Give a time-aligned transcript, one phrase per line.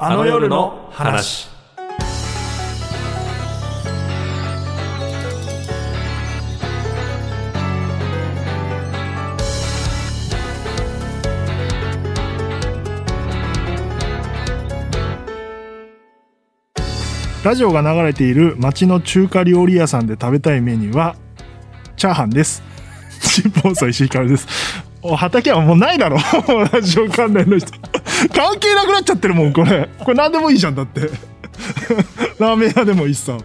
[0.00, 1.48] あの夜の話。
[17.44, 21.16] ラジオが流れている町の中華料理屋さんで食べたいメニューは
[21.96, 22.62] チャーハンです。
[23.20, 24.46] 新放送石井かるです。
[25.02, 26.20] お畑はもうないだろう
[26.72, 27.72] ラジオ関連の人。
[28.34, 29.88] 関係なくなっちゃってるもん、これ。
[29.98, 31.00] これ何でもいいじゃん、だって。
[32.38, 33.38] ラーメン屋でもいいしさ。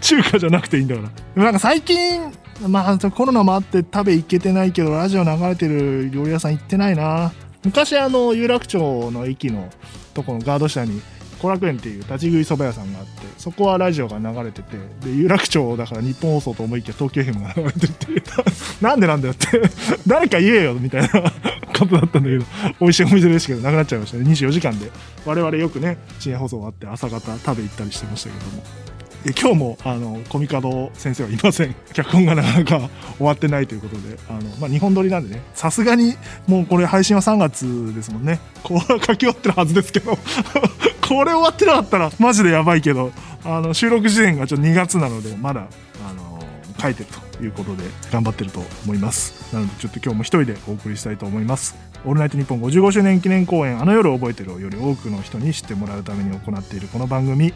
[0.00, 1.08] 中華じゃなくていいんだから。
[1.08, 2.20] でもなんか最近、
[2.66, 7.32] まあコロナもあって食べ行けてないけど、ラジオ流れてる料理屋さん行ってないな。
[7.64, 9.68] 昔あの、有楽町の駅の
[10.14, 11.00] とこのガード下に
[11.42, 18.22] 後楽園っていう立ち食いそば屋さんがあってそこはラジオが流れててで有楽町だから日本放送と思いきや東京 FM が流れてて
[18.80, 19.46] なんでなんだよって
[20.06, 21.08] 誰か言えよみたいな
[21.76, 22.44] ことだったんだけど
[22.80, 24.24] 美味しいお店ですけどなくなっちゃいましたね。
[24.24, 24.90] 24時間で。
[25.24, 28.81] 我々よくね深夜放送があって朝方食べ行ったりしてましたけども。
[29.30, 31.74] 今日もあのコミカド先生はいません。
[31.92, 35.42] 脚本がなかなか終わってないということであの、まあ、日本撮りなんでね。
[35.54, 38.40] さすがにもうこれ配信は3月ですもんね。
[38.62, 40.18] これは書き終わってるはずですけど。
[41.00, 43.12] これ終わってなかったらマジでやばいけど。
[43.44, 45.66] あの収録時点がちょっと2月なのでまだ
[46.08, 46.38] あの
[46.80, 49.54] 書いてるということで頑張ってると思います。
[49.54, 51.76] なのでちょっと今日も一人でお送りしたいと思います。
[52.04, 57.52] オールナイトニッポン55周年記念公演あの夜覚えてるをより多くの人に知ってもらうために行っているこの番組。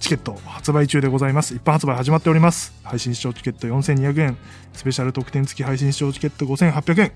[0.00, 1.54] チケット発売中でございます。
[1.54, 2.74] 一般発売始まっております。
[2.82, 4.36] 配信視聴チケット4200円。
[4.72, 7.12] スペシャル特典付き配信視聴チケット5800円。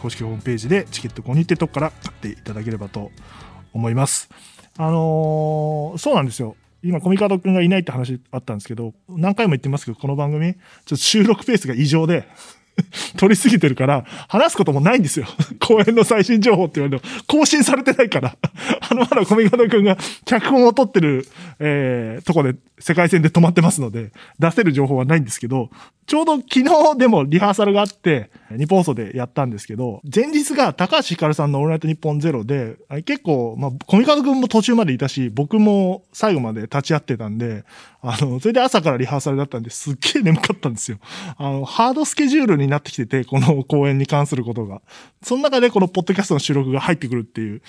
[0.00, 3.10] 公式ホームページでチケット購入ってとこから買っていただければと
[3.72, 4.28] 思います。
[4.76, 6.56] あのーそうなんですよ。
[6.82, 12.28] 今コミカドくんがいないって話あったんですけど何回も言ってますけどこの番組ちょっと収録ペースが異常で。
[13.16, 15.26] 取りすぎてるから、話すこともないんですよ。
[15.60, 18.36] 公演の最新情報って言われても、更新されてないから。
[18.90, 21.26] あの、まだコミカドくんが脚本を取ってる、
[21.58, 25.70] えー、とこで、世界線で止まってますので、出せる情報はないんですけど、
[26.06, 32.76] ちょうど昨日でもリハーサルがあって、日本放送でやったんですけど、前日が高橋ひかるさんのオールナイトニッポンゼロで、
[33.06, 37.64] 結構、まあ、コミカドくんも途中までいたし、僕も最後まで立ち会ってたんで、
[38.02, 40.98] あの、それで朝からリハーサルだったんで、すっげえ眠かったんですよ。
[41.38, 44.82] あの、ハードスケジュールにになってきてて、この公演に関することが。
[45.22, 47.62] その中でこのポッドキャストの収録が入ってくるっていう、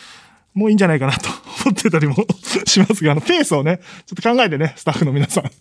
[0.56, 1.30] もういいんじゃないかなと
[1.66, 2.16] 思ってたりも
[2.66, 5.44] しますが、あの、ペースをね、ちょっと考えてね、スタッフの皆さん。
[5.46, 5.52] あ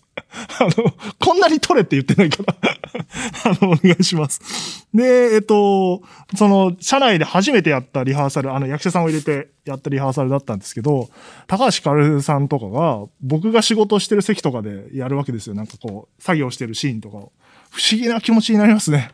[0.77, 2.55] の、こんなに取れって言ってないから、
[3.43, 4.87] あの、お願いします。
[4.93, 6.01] で、えっと、
[6.35, 11.09] その、社内で初めてやったリハーサル、あの、役者さんを入れてやったリハーサルだったんですけど、
[11.47, 15.55] 高橋ひかるさんとかが、僕が仕事してる席とかでやるわけですよ。
[15.55, 17.33] なんかこう、作業してるシーンとかを。
[17.71, 19.11] 不思議な気持ちになりますね。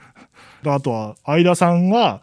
[0.64, 2.22] あとは、相田さんが、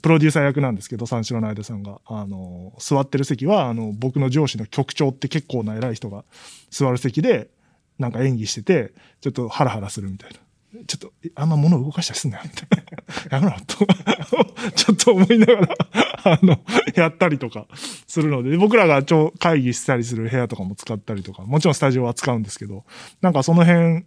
[0.00, 6.24] プロデューサー役なんですけど、三四郎の相田さんが、あの、座ってる席は、あの、僕の上司の局長って結構な偉い人が
[6.70, 7.50] 座る席で、
[7.98, 10.38] なんか演技してて、ちょっとハラハラするみたいな。
[10.86, 12.68] ちょっと、あんま物動かしたりすんなよ、みたい
[13.30, 13.38] な。
[13.38, 13.86] やめろ、と。
[14.72, 15.76] ちょっと思いながら、
[16.24, 16.58] あの、
[16.94, 17.66] やったりとか
[18.06, 22.84] するので、僕らがちょ会議したりする部屋とかも使ったりとか、もちろんスタジオは使うんですけど、
[23.20, 24.06] なんかその辺、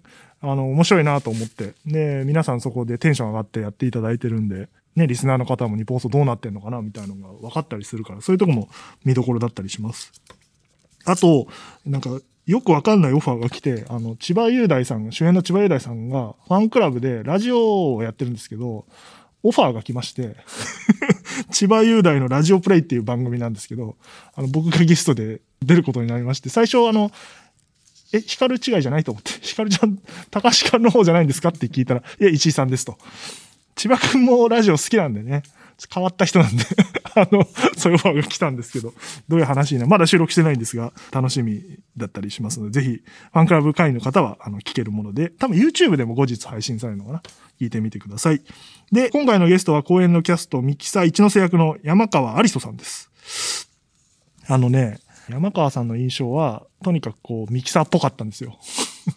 [0.51, 8.69] あの、面白いなと思って、で、皆さんそこでテンション上がってやっていただいてるんで、ね、リスナーの方も日本放送どうなってんのかなみたいなのが分かったりするから、そういうとこも
[9.03, 10.11] 見どころだったりします。
[11.05, 11.47] あと、
[11.85, 12.09] なんか、
[12.45, 18.85] よくわかんないオファーが来て、あの、千葉雄大さん、主演の千葉雄大さんが、ファンクラブでラジオをやってるんですけど、
[19.41, 20.35] オファーが来まして、
[21.51, 23.95] 千葉雄大のラジオプレイっていう番組なんですけど、
[24.35, 27.11] あの、僕がゲストで出ることになりまして、最初あの、
[28.13, 29.97] え、ヒカル違いじゃないと思って、ヒカルちゃん、
[30.31, 32.97] 高橋カルの方じゃないんですかって聞いたら、いや、石井さんですと。
[33.75, 35.43] 千葉くんもラジオ好きなんでね、
[35.93, 36.63] 変わった人なんで、
[37.15, 38.93] あの、そういうオファーが来たんですけど、
[39.27, 41.61] どういう話になまだ収録してないんですが、楽しみ
[41.97, 47.21] だったりしますので、ぜひ、ファンクラブ会員の方は、あの、聞けるもので、多分 YouTube でも後日配信されるのかな
[47.59, 48.41] 聞いてみてください。
[48.91, 53.09] で、今回のゲストは公演のキャスト、ミキサー一ノ瀬役の山川有人さんです。
[54.47, 54.99] あのね、
[55.29, 58.57] 山川さんの印象は、とにかくこう、ミキサーっぽかったんですよ。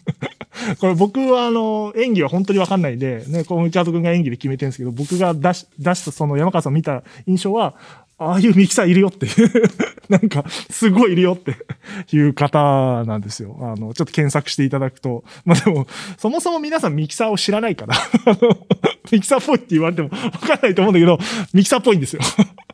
[0.79, 7.75] これ僕はあの、演技は本当にわかんないで、ね、こう、ムチャート君が演技で決めてるんですけど、僕が出し、出したその山川さんを見た印象は、
[8.17, 9.51] ああいうミキサーいるよっていう、
[10.09, 11.55] なんか、すごいいるよって
[12.13, 13.57] いう方なんですよ。
[13.61, 15.23] あの、ちょっと検索していただくと。
[15.45, 15.87] まあでも、
[16.17, 17.95] そもそも皆さんミキサーを知らないから、
[19.09, 21.17] ミキサーっぽいって言われてもわかんないと思うんだけど、
[21.53, 22.21] ミキサーっぽいんですよ。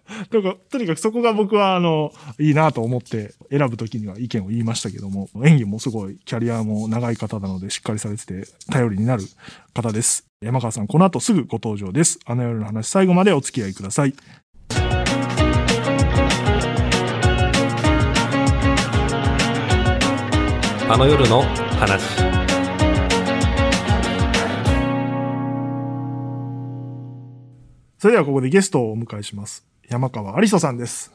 [0.29, 9.23] とかとにかくそこが僕はあの、いいなと思って選ぶときには意見を言いましたけども、演技もすごいキャリアも長い方なのでしっかりされてて頼りになる
[9.73, 10.25] 方です。
[10.41, 12.19] 山川さん、この後すぐご登場です。
[12.25, 14.13] あの夜の話最後までお付き合いください。
[20.87, 21.41] あの夜の
[21.79, 22.35] 話
[27.97, 31.11] それではここでゲストをお迎えします山川有人さんです。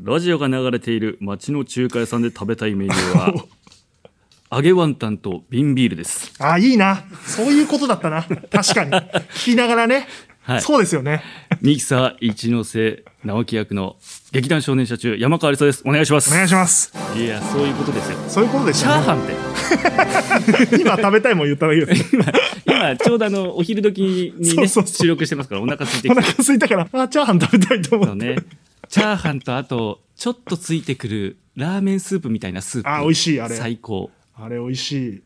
[0.00, 3.34] ラジオが流れている町の中華屋さんで食べたいメニューは
[4.52, 6.32] 揚げワンタンと瓶ビールです。
[6.38, 7.04] あいいな。
[7.26, 8.22] そういうことだったな。
[8.22, 8.92] 確かに。
[8.92, 10.06] 聞きながらね、
[10.42, 10.62] はい。
[10.62, 11.22] そうですよね。
[11.60, 13.96] ミキサー一ノ瀬直樹役の
[14.32, 15.82] 劇団少年社中山川有沙です。
[15.84, 16.30] お願いします。
[16.30, 16.92] お願いします。
[17.16, 18.18] いやそういうことですよ。
[18.28, 18.94] そういうことでしチたね。
[18.94, 20.78] ャーハンって。
[20.80, 22.16] 今食べたいもん言っただけです。
[22.16, 22.24] 今
[22.96, 25.06] ちょうどあのお昼時にねそうそうそう。
[25.06, 26.20] 収録してますからお腹空いておきて。
[26.22, 28.16] 腹空いたからあチャーハン食べたいと思ってそう。
[28.16, 28.36] ね。
[28.88, 32.88] チャーハンとあとちょっとついてくるラーメンスープみたいなスープ。
[32.88, 33.56] あ美味しいあれ。
[33.56, 34.10] 最高。
[34.34, 35.22] あれ美味しい。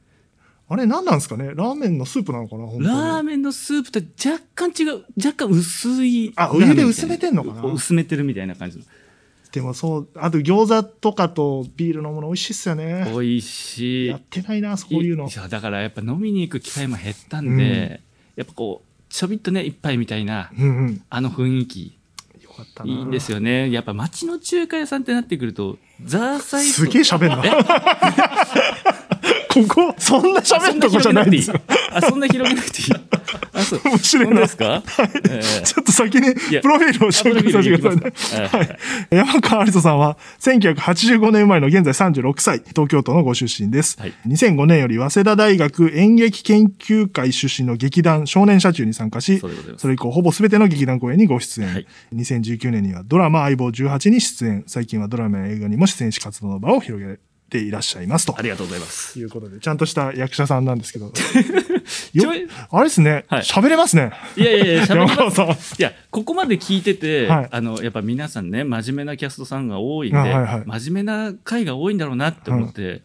[0.69, 1.49] あれ何なんですかね？
[1.49, 7.63] ラーメンのスープなのかなラーメンのスープと若干違う若干薄いあお湯で薄めてんのかな。
[7.71, 8.85] 薄めてるみたいな感じの
[9.53, 13.05] でもそうあと餃子とかとビールのもの美味しいっすよね。
[13.13, 14.09] 美味しい。
[14.09, 15.29] やってないなそういうの。
[15.35, 18.01] やだからやっぱ飲みに行く機会も減ったんで、
[18.35, 21.03] やっぱこうちょびっとね一杯みたいなうんうん。
[21.11, 21.99] あの雰囲気。
[22.43, 22.91] よかったな。
[22.91, 23.71] いいんですよね。
[23.71, 27.43] やっぱ町の中華屋さんってなってくるとザーサイすげえ喋んな
[29.53, 31.41] ここそんな喋るとこじゃない
[31.93, 32.89] あそんな広げなくていい。
[33.53, 33.81] あそう。
[33.85, 34.83] 面白いですか、
[35.31, 35.67] ええ。
[35.67, 38.79] ちょっと先にプロフィールを紹介させてくださいはい。
[39.11, 44.15] 山川有人さんは1985年生まれの現在36歳東京都のご出身です、はい。
[44.27, 49.43] 2005年より早稲田大学演劇研究会出身の劇団少年社中に参加し
[49.77, 51.87] それ以降ほぼ全ての劇団公演にご出演、はい。
[52.15, 54.65] 2019年にはドラマ相棒18に出演。
[54.67, 57.19] 最近はドラマや映画にも出演し活動の場を広げ
[57.53, 58.35] ていらっしゃいますと。
[58.37, 59.19] ありがとうございます。
[59.19, 61.13] いうことでちゃんとした役者さんなんですけど。
[61.13, 62.31] ちよ
[62.71, 63.25] あれですね。
[63.29, 63.43] はい。
[63.43, 64.13] 喋、れますね。
[64.37, 65.75] いやいやいや喋ります。
[65.79, 67.49] いや、ここまで聞いてて、はい。
[67.51, 70.81] あの、やっぱ皆さんね、真面目なキャストさんが多いんで、あはいはい。
[70.81, 73.03] 真面目な回が多いんだろうなって思って、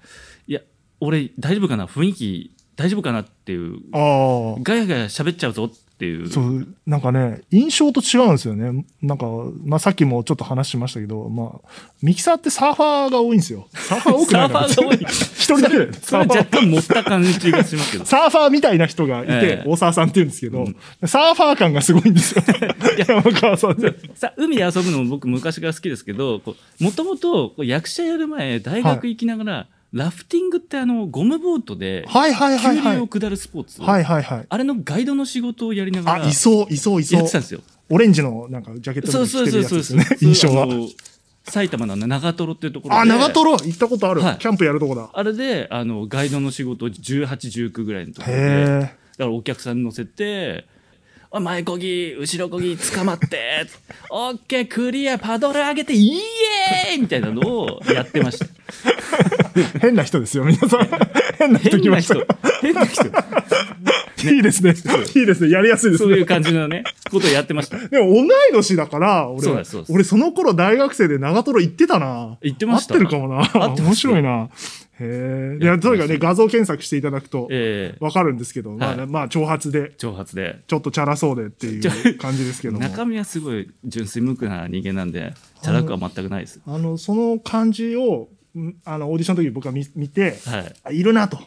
[0.47, 0.61] いや、
[0.99, 1.85] 俺大丈夫かな？
[1.85, 3.21] 雰囲気大丈夫かな？
[3.21, 6.29] っていう、ああガヤガヤ喋っちゃうぞっていう。
[6.29, 8.85] そう、なんかね、印象と違うんですよね。
[9.01, 9.25] なんか、
[9.65, 11.69] まあ、さっきもちょっと話しましたけど、まあ、
[12.01, 13.67] ミキサーってサーファーが多いんですよ。
[13.73, 14.97] サーファー多くないサーファーが多い。
[14.97, 16.38] 一人だけサーファー。
[16.38, 18.05] 若干持った感じがしますけど。
[18.05, 20.75] サーファーみたいな人がいて、ええ大沢さんって言うんですけど、うん
[21.07, 22.44] サーファー感がすごいんですよ。
[23.07, 23.94] 山川さんって。
[24.15, 26.41] さ海で遊ぶのも僕昔から好きですけど、
[26.79, 33.07] もともと役者やる前、大学行きながら、ラフティングってあの、ゴムボートで、急流を。
[33.07, 33.81] 下るスポーツ。
[33.81, 34.45] はいはいはい。
[34.47, 37.41] あれのガイドの仕事をやりながら、あ、いそう、いそう、いそうやってたん。
[37.41, 37.61] ですよ。
[37.89, 40.05] オレンジのなんかジャケットそうに着てるやつですね。
[40.21, 40.67] 印象は。
[41.45, 43.01] 埼玉の長瀞っていうところで。
[43.01, 43.51] あ、長瀞？
[43.65, 44.21] 行ったことある。
[44.21, 45.09] はいキャンプやるとこだ。
[45.13, 47.27] あれで、あの、ガイドの仕事を18、
[47.71, 48.43] 19ぐらいのところで。
[48.43, 50.67] だへからお客さん乗せて、
[51.29, 53.65] おい前こぎ、後ろこぎ、捕まって、
[54.09, 58.45] オッケー、クリア、パドル上げて、イエーイみたいなのをやってました。
[58.45, 59.63] え。
[59.79, 60.88] 変な人ですよ、皆さん。
[61.38, 62.27] 変な人変な来ました人。、
[62.62, 63.06] 変な人。
[64.33, 64.74] いいですね。
[65.15, 65.50] いいですね。
[65.50, 66.09] やりやすいですね。
[66.09, 67.77] そういう感じのね、ことをやってました。
[67.77, 72.38] でも同い年だから、俺そそ俺その頃大学生で長瀞行ってたな。
[72.41, 73.51] 行ってました合ってるかもな。
[73.53, 74.50] 合って面白いな。
[74.99, 75.63] へえ。
[75.63, 80.63] いや、とにかくね、画像検索していただくとええわかるんですけど、まあ、はいまあ、挑発で、挑発で。
[80.67, 82.79] ちょっとチャラそうでっていう感じですけども。
[82.79, 86.59] 中身はすごい純粋無垢な人間なんで、チャラくは全くないです。
[86.65, 88.27] あの、その感じを、ん
[88.86, 90.76] あの、オーディションの時僕は見見て、はい。
[90.83, 91.44] あいるなと、こ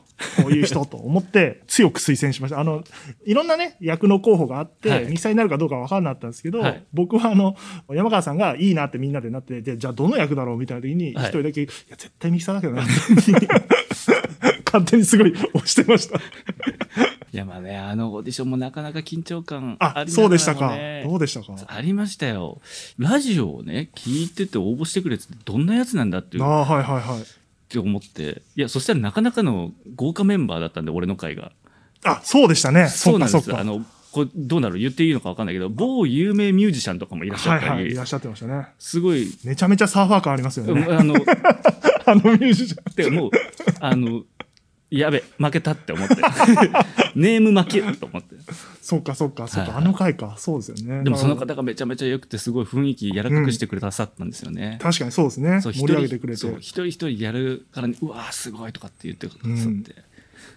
[0.48, 2.60] ういう人と思って、 強く推薦しました。
[2.60, 2.84] あの、
[3.24, 7.56] いろんなね、役の候補があって、はいミキサーになるかどうかわかんなかったんですけど、はい僕はあの、
[7.90, 12.82] 山川さんがいいなってみんなでなって、で、じゃあどの役だろうみたいな時に、一はい人だけ、い、や、絶対ミキサーだけどな、
[14.64, 16.20] 勝手にすごい押してました。
[17.32, 20.76] いやまあね、あのオーディションもなかなか緊張感ああ、りながらもねそうでしたか。
[21.04, 22.60] どうでしたかありましたよ。
[22.98, 27.20] ラジオをね、聞いてて応募してくれってどんなやつなんだっていうああ、はいはいはい。
[27.20, 27.24] っ
[27.68, 28.42] て思って。
[28.56, 31.52] いや、そしたらなかなかの豪華メンバーだったんで、俺の会が。
[32.04, 32.88] あ、そうでしたね。
[32.88, 33.56] そうなんです。
[33.56, 34.78] あの、これどうなる？
[34.80, 38.66] 言っていいのか分かんないけど、某有名ミュージシャンとかもいらっしゃったり、はいはい、いらっしゃってましたね。
[38.78, 40.84] すごい、めちゃめちゃサーファー感ありますよね。
[40.90, 41.14] あの、
[42.06, 42.94] あのミュージシャン。
[42.96, 43.30] でもう、
[43.78, 44.24] あの、
[44.90, 46.16] やべ、負けたって思って。
[47.14, 48.34] ネーム負けと思って。
[48.82, 50.34] そっかそっかそっか、はいあの回か。
[50.36, 51.04] そうですよね。
[51.04, 54.78] でもそのまあ方がめちゃめちゃ良くて、すごい雰囲気柔らかくしてくれたさったんですよね。
[54.82, 55.60] 確かにそうですね。
[55.60, 56.40] 盛り上げてくれて。
[56.40, 59.94] そう一人一人やるからに、うわーすごいとかって言ってくださって、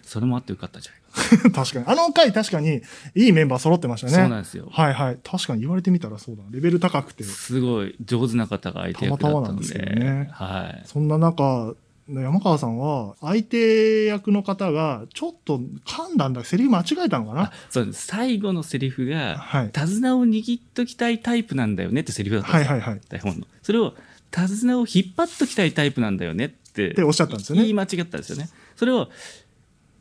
[0.02, 1.04] それもあってよかったんじゃないか
[1.64, 1.84] 確かに。
[1.86, 2.82] あの回確かに
[3.14, 4.12] いいメンバー揃ってましたね。
[4.14, 5.18] そうなんですよはいはい。
[5.22, 6.42] 確かに言われてみたらそうだ。
[6.50, 7.22] レベル高くて。
[7.22, 11.74] すごい上手な方が相手役だったのでたまたまなんですけどねはいそんな中、
[12.08, 17.42] 山川さんは相手役の方がちょっと噛んだんだ、セリフ間違えたのかな？
[17.44, 18.06] あそうです。
[18.06, 23.00] 最後のセリフがはい「手綱を握っときたいタイプなんだよね」ってセリフだったんですよ、はいはいはい。
[23.08, 23.46] 台本の。
[23.62, 23.94] それを
[24.30, 27.62] 「手綱を引っ張っときたいタイプなんだよね」っておっしゃったんですよね。
[27.62, 28.50] 言い間違ったんですよね。
[28.76, 29.08] それを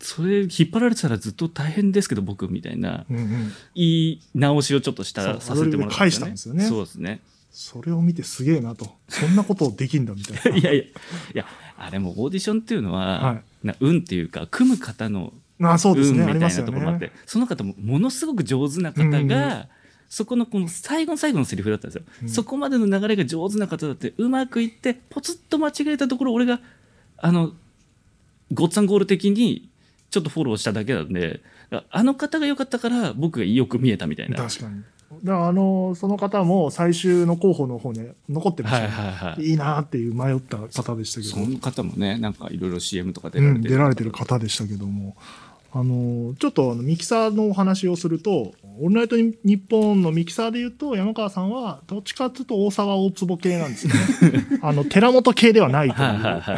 [0.02, 3.54] それ引っ張られてたらずっと大変ですけど僕みたいなうんうん。
[3.76, 6.66] 言い直しをちょっとしたさせてもらった返したんですよね。
[6.66, 7.22] そうですね。
[7.52, 8.94] それを見てすげえなと。
[9.08, 10.58] そんなことできんだみたいな。
[10.60, 10.84] いやいや。
[10.84, 10.88] い
[11.36, 11.46] や
[11.86, 13.68] あれもオーディションっていうのは、はい。
[13.68, 19.66] な運っていうか組む方のあそうです運みたいなところもあって、ねその方もものすごく上手な方が、うんうん。
[20.10, 22.30] そこのこの最後の最後のセリフだったんですよ、うん。
[22.30, 26.60] そこまでの流れが上手な方だってうまくいってポツッと間違えたところ俺が
[27.18, 27.54] あの
[28.54, 29.70] ごっつぁんゴール的に
[30.12, 31.42] ちょっとフォローしただけなんで
[31.90, 34.38] あの方が良かったから僕がよく見えたみたいな。
[34.38, 34.84] 確かに
[35.24, 39.44] だからあのその方も最終の候補の方に残ってましたはいね、はいはい。
[39.44, 41.34] いいなっていう迷った方でしたけど。
[41.34, 45.16] その方もねなんかいろいろ CM とか出うん、られて出られてる方でしたけども、
[45.72, 54.00] あのちょっとあのミキサーのお話をすると、オールナイトニッポンのミキサーで言うと、山川さんはどっちかっていうと大沢大坪系なんですよね。
[54.64, 56.02] あの、寺本系ではないという。
[56.02, 56.58] はいはいはい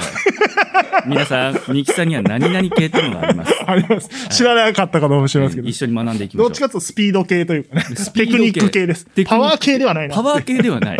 [1.07, 4.09] 皆さんミキサーには何々系っていうのがあります あります。
[4.29, 10.15] 知らなかったかもしれないですけど、一緒に学んでいきましょうどっちかというとスピード系というかね、テクニック系ですパワー系ではないな。
[10.15, 10.97] パワー系ではない。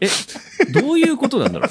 [0.00, 0.08] え、
[0.72, 1.70] どういうことなんだろう？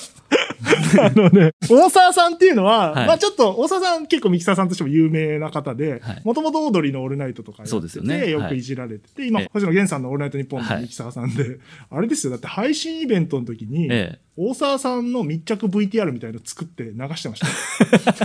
[1.00, 14.20] あのね、大沢さんっていうのは、はいまあちょっと、大沢さん結構ミキサーさんとしても有名な方ではい、もともとオードリーのオールナイトとかやっててよねはいよくいじられてて、今ええ、星野源さんのオールナイトニッポンはいのミキサーさんで、 あれですよ、だって配信イベントの時に、ええ。
[14.36, 17.48] 大沢さんの密着 VTR みたいの作って流してました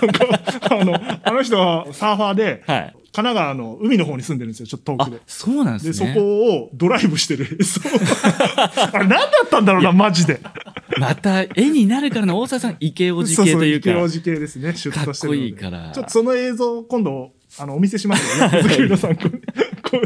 [0.06, 0.08] よ。
[0.08, 2.94] なんか、あの、あの人はサーファーで、はい。
[3.10, 6.14] 神奈川の海の方に住んでるんですよ、ちょっと遠あくで。、そうなんでで、そすね。
[6.14, 7.62] こをドライブしてる。
[7.64, 7.92] そう
[8.92, 10.40] あれ何だったんだろうな、マジで。
[10.98, 13.54] また絵になるからの大沢さん、イケオジ系というか。
[13.54, 15.52] そうそう、イケオジ系ですね、シュッとしてるので。
[15.52, 18.62] かっこいいからちょっとその映像、今度、あの、お見せしますよね。
[19.90, 20.00] こ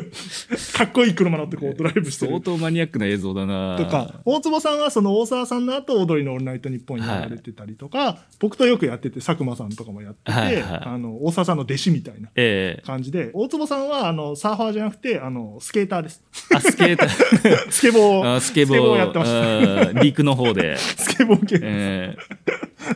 [0.77, 2.33] かっこいい車乗ってこうドライブしてる。
[2.33, 16.23] 相当マニアックな映像だなとか、大坪さんはその大沢さんの後、踊りのオールナイトニッポンにやられてたりとか、僕とよくやってて、佐久間さんとかもやってて、はいはいあの、大沢さんの弟子みたいなええ感じで、大坪さんは、あの、サーファーじゃなくて、あの、スケーターです。
[16.55, 17.09] あ、スケーター。
[17.71, 18.77] スケボー、あスケボー。
[18.77, 20.77] スケボーやってましたうん陸の方で。
[20.79, 21.59] スケボー系。
[21.63, 22.17] え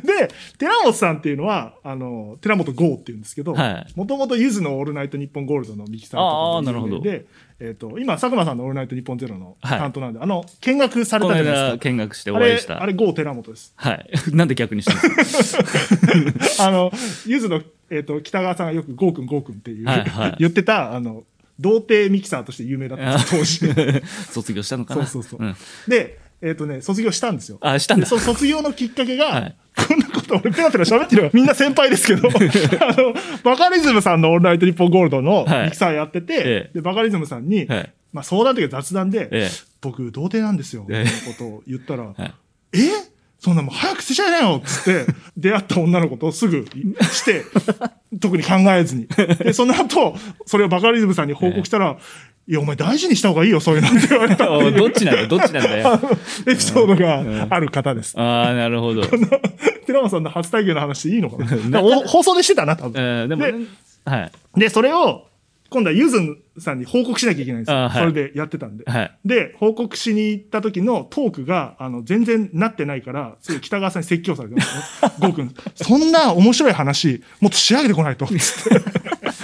[0.05, 7.27] で、寺本さんっていうのは、あの、寺本剛っていうんですけど、はいもともとゆずのオールナイトニッポンゴールドのミキサーとかなるほどで、
[7.59, 11.89] えっ、と、今、佐久間さんのオールナイトニッポンゼロのはい担当なんで、あの、見学されたじゃないですか。
[11.91, 12.83] 見学してお会いし、た。
[12.83, 13.73] あれ、剛寺本です。
[13.77, 14.11] はい。
[14.33, 15.57] なんで逆にしたんです
[16.59, 16.93] かあの、
[17.27, 21.25] ゆずの、えっ、と、北川さんがよくゴーくんゴーくんっていう、はいはい言ってた、あの、
[21.59, 24.03] 童貞ミキサーとして有名だったんですよ、当時。
[24.33, 25.57] 卒業したのかなそうそうそうん
[25.89, 27.59] で、えっ、とね、卒業したんですよ。
[27.61, 28.05] あ、したんだ。
[28.05, 29.57] でそ卒業のきっかけが、はい。
[29.89, 32.33] こんなこと俺ペラペラ喋ってるわみんな先輩ですけど、 あ
[32.97, 35.65] の、バカリズムさんのオールナイトニッポンゴールドのはい。
[35.67, 36.71] ミキサーやってて、ええ。
[36.75, 37.93] で、バカリズムさんに、はい。
[38.13, 39.51] まあ相談というか雑談で、ええ。
[39.81, 42.33] 僕、童貞なんですよ、みたことを言ったら、はい。
[42.75, 43.17] え？
[43.39, 46.65] そんなもう早く捨てちゃいなよっつって、出会った女の子とすぐ
[47.13, 47.45] して、
[48.21, 49.07] 特に考えずに。
[49.07, 50.17] で、その後、
[50.47, 51.99] それをバカリズムさんに報告したら、
[52.49, 56.01] いや、お前大事にした方がいいよ、そういうのって言われたどっちなんだどっちなんだよ。
[56.47, 58.15] エピソードがある方です。
[58.19, 59.03] ああ、なるほど。
[59.87, 61.39] 寺本さんの初体験の話でいいのか
[61.69, 61.81] な？
[61.81, 63.03] 放送でしてたな、多分。
[63.03, 63.53] えーでも、で
[64.05, 64.33] はい。
[64.57, 65.26] で、それを、
[65.71, 66.19] 今度はゆず
[66.59, 67.79] さんに報告しなきゃいけないんですよ。
[67.79, 68.85] あはいそれでやってたんで。
[68.87, 69.19] はい。
[69.25, 75.13] で、報告しに行った時のトークが、あの、全然なってないから、すぐ北川さんに説教されてますね。
[75.21, 78.27] ゴーくん、そんな面白い話、もっと仕上げてこないと。
[78.27, 78.31] つ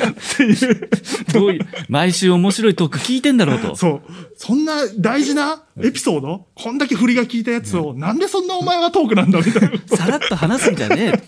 [0.03, 0.91] っていう。
[1.33, 3.77] どういう、毎週面白いトーク聞いてんだろうと。
[3.77, 4.13] そう。
[4.37, 6.47] そんな大事なエピソード？
[6.55, 9.97] こんだけ振りが効いたやつを、なんでそんなお前がトークなんだみたいな。
[9.97, 11.23] さらっと話すんじゃね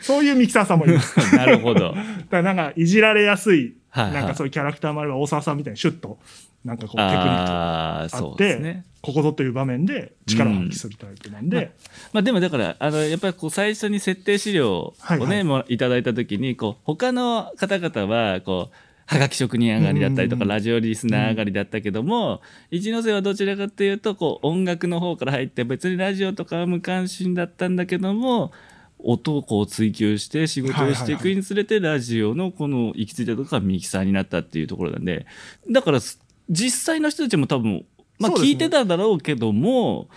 [0.00, 1.14] そういうミキサーさんもいます。
[1.32, 1.36] え。
[1.36, 1.94] なるほど。
[1.94, 4.14] だからなんか、いじられやすい、はいはい。
[4.14, 6.18] なんかそういうキャラクターもあれば、大沢さんみたいにシュッと、
[6.64, 8.84] なんかこう、テクニックああ、って、ね。
[9.00, 11.72] ここぞという場面で力を発揮するタイプなんで、
[12.12, 14.94] まあでもだから、あの、やっぱりこう最初に設定資料を
[15.26, 15.74] ね、はいはい。
[15.74, 20.56] いただいたときに、こう、他の方々は、こう、はがき職人上がりだったりとか、うんうんうん。
[20.56, 28.52] ラジオリスナー上がりだったけども、一ノ瀬はどちらかというと、こう、音楽の方から入って、別にラジオとかは無関心だったんだけども、
[29.04, 35.26] 音をこう追求して仕事をしていくにつれて、ラジオのこの行き着いたところがミキサーになったっていうところなんで、
[35.70, 36.00] だから、
[36.50, 37.84] 実際の人たちも多分、
[38.18, 40.08] まあ聞いてただろうけども、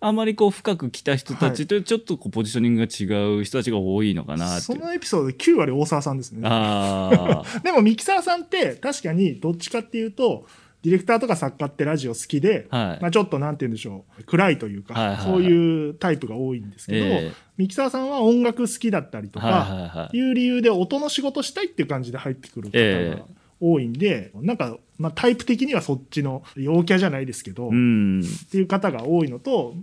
[0.00, 3.04] あまりこう深く来た人たちとちょっとこうポジショニングが違
[3.38, 4.74] う人たちが多いのかなってそ。
[4.74, 6.48] のエピソードで9割大沢さんですね。
[6.48, 7.44] ああ。
[7.60, 10.46] でもミキサーさんって確かにどっちかっていうと、
[10.82, 13.02] ディレクターとか作家ってラジオ好きで、はい。
[13.02, 15.24] まあちょっとなんて言うんでしょう、暗いというか、はいはいはい。
[15.26, 23.26] そういうタイプが多いんですけど、えミキサーさんは音楽好きだったりとか、はいう理由で音の仕事したいっていう感じで入ってくる方えが
[23.60, 28.20] 多いんで、なんか、まあタイプ的にはそっちの陽キャじゃないですけど、うん。
[28.20, 29.74] っていう方が多いのと、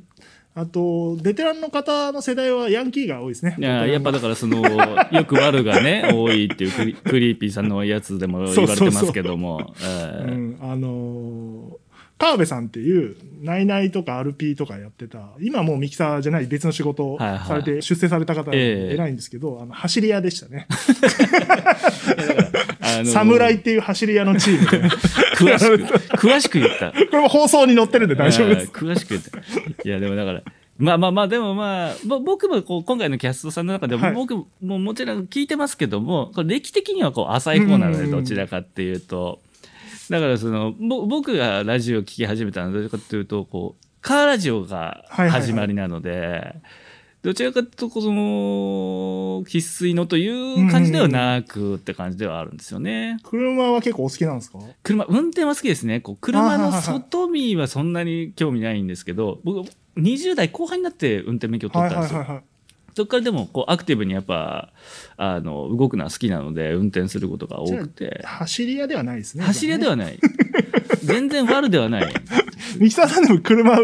[0.58, 3.56] あと、ベテランの方の世代はヤンキーが多いですね。
[3.60, 4.58] いややっぱだからその
[5.14, 9.72] よく悪がね多いっていうクリクリーピーさんのやつでも言われてますけども。
[10.60, 11.88] あのー
[12.20, 18.94] 川辺さんっていう、ナイナイとか RP とかやってた、今もうミキサーじゃない別の仕事をされて、出世された方、ええ。
[18.96, 20.68] 偉いんですけど、あの、走り屋でしたね。
[22.88, 24.90] あの侍っていう走り屋のチームで、
[25.36, 28.72] 詳しく詳しく言った これも放送に載ってるんで大丈夫です。
[28.72, 29.88] 詳しく言って。
[29.88, 30.44] いや、でもだから、
[30.78, 39.40] まあまあまあ、でもまあ、ぼ僕もこう今回のキャストさんの中でも、はい僕ももちろん聞いてますけども、これ歴的にはこう浅い方なので、どちらかっていうと。
[40.10, 46.56] だからその、ぼ僕がラジオを聞き始めたのはどちらかというと、こう、カーラジオが始まりなので、
[47.28, 53.18] どちらかというと、この、生粋のという感じではなくって感じではあるんですよね。
[53.22, 54.60] 車は結構お好きなんですか？
[54.82, 62.46] 車運転は好きですねこう車の外見はそんなに興味ないんですけど僕20代後半になって運転免許を取はいったんですよ、はいはいはい。
[62.96, 64.72] そこからでもこうアクティブにやっぱ
[65.18, 69.44] あの動くのは好きなので運転することが多くて走り屋ではないですね。
[69.44, 69.90] 走り屋では。
[69.92, 70.18] はない
[71.04, 72.14] 全然悪ではない
[72.80, 73.78] ミキサーさんでも車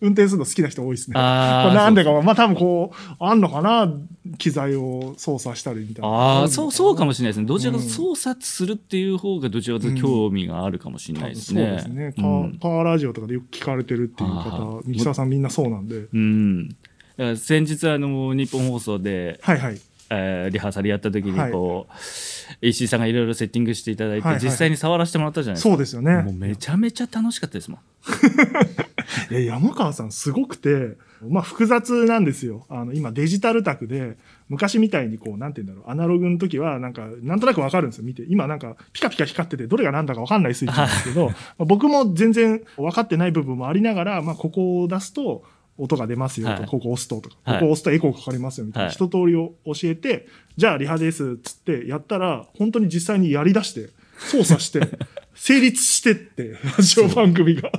[0.00, 1.14] 運転するの好きな人多いですね。
[1.14, 3.92] なんでか、まあ多分こう、あんのかな
[4.38, 6.08] 機材を操作したりみたいな。
[6.08, 12.12] ああそうそうかもししれないですねどちらかと操作するっていう方がどちらかと興味があるかもしれないですね、そうですね。
[12.16, 16.06] カうんーカーラジオとかでよく聞かれてるっていうあ方ー、ミキサーさんみんなそうなんで。
[16.12, 19.80] うんだから先日あの日本放送ではいはい。
[20.12, 25.68] えーリハーサルやった時にはいこう、石井さんがいろいろセッティングしていただいて、はいはい実際に触らせてもらったじゃないですか。
[25.70, 26.34] そうですよねもう。
[26.34, 27.80] めちゃめちゃ楽しかったですもん。
[29.30, 30.96] いや、山川さんすごくて、
[31.28, 32.66] まあ複雑なんですよ。
[32.68, 34.16] あの、今デジタル卓で、
[34.48, 38.24] 昔みたいにこう、なんて言うんだろう、アナログの時はなんか、なんとなくわかるんですよ、見て。
[38.28, 45.44] 今なんか、ピカピカ光ってて、どれが何だかわかんないスイッチなんですけど、 まあ僕も全然分かってない部分もありながら、まあここを出すと、
[45.80, 50.26] 音が出ますよと、はいここ押すととか、はいここ押すとエコーかかりますよみたいな、はい一通りを教えて、
[50.56, 54.80] じゃあリハですっつってやったら、本当に実際にやり出して、操作して、
[55.34, 57.72] 成立してって、ラジオ番組が。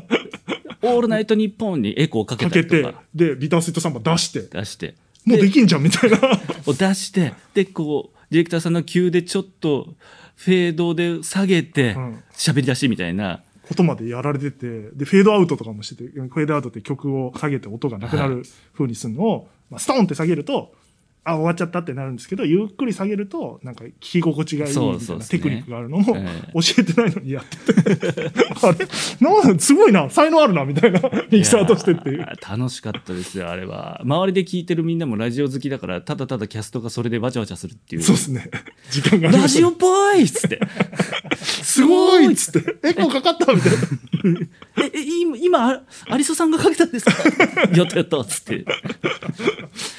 [0.82, 6.17] オールナイトニッポンにエコーかけかけてたりとか、で、ビタースイートサンバ出して、出して、もうできんじゃんみたいな。
[6.65, 9.94] を出して、で、こう、ディレクターさんの急でちょっと、
[10.36, 20.74] フェードで下げてうん、喋り出しみたいな、ことまでやられてて、で、フェードアウトとかもしてて、フェードアウトって曲を下げて音がなくなる風にするのを、まあ、ストーンって下げると、
[21.24, 28.32] あ、終わっちゃったってなるんですけど、ゆっくり下げると、なんか聞き心地がいいみたいなテクニックがあるのも、え教えてないのにやってて、
[28.64, 28.88] あれ？
[29.44, 34.02] なんすごいな、才能あるな、みたいな、ミキサーとしてっていう楽しかったですよ、あれは。
[34.04, 38.02] 周りで聞いてるみんなもラジオ好きだから、ただただキャストがそれでわちゃわちゃするっていう。
[38.02, 38.50] そうですね。
[38.90, 40.60] 時間がラジオっぽいっつって。
[41.38, 43.78] すごいっつって、エコーかかったみたいな。
[44.84, 47.14] え、え、今、アリソさんがかけたんですか？
[47.76, 48.56] やったやったっつって。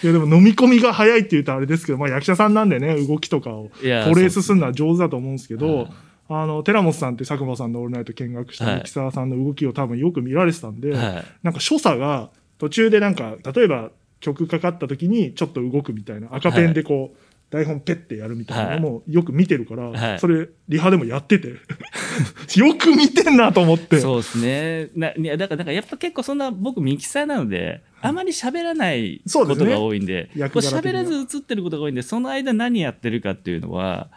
[0.03, 5.89] いやでも飲み込みが早いって言うとあれですけど、まあ役者さんなんでね、動きとかをトレースするのは上手だと思うんですけどはい、
[6.29, 8.77] あの、寺本さんって佐久間さんのオールナイト見学したはい。
[8.77, 11.25] ミキサーさんの動きを多分よく見られてたんで、はい。
[11.43, 17.19] なんか所作が途中でなんか、例えば曲かかった時にちょっと動くみたいな、赤ペンでこう、
[17.51, 20.19] 台本ペッてやるみたいなのもよく見てるから、はい。
[20.19, 21.49] それリハでもやってて、
[22.57, 23.99] よく見てんなと思って。
[23.99, 24.89] そうですね。
[24.97, 34.09] ないやだから、だからやっぱ結構そんな、僕ミキサーなので、あまり喋らないことが多いんで、役こう喋らず映ってることが多いんで、その間何やってるかっていうのは、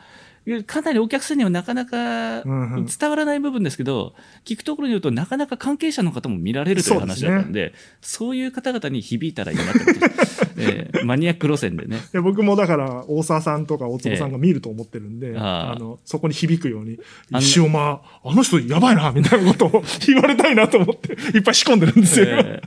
[0.67, 2.85] かなりお客さんにはなかなかうんうん。
[2.85, 10.01] 伝わらない部分ですけど、聞くところによるとなかなか関係者の方も見られるという話だったんで、そういう方々に響いたらいいなと思って、
[10.57, 11.99] えーマニアック路線でね。
[12.21, 16.99] 僕もだから大沢さんとか大坪さんが見ると思ってるんで、えあああのそこに響くように
[17.37, 22.61] 石尾あの人やばいなみたいなことを言われたいなと思って いっぱい仕込んでるんですよ、え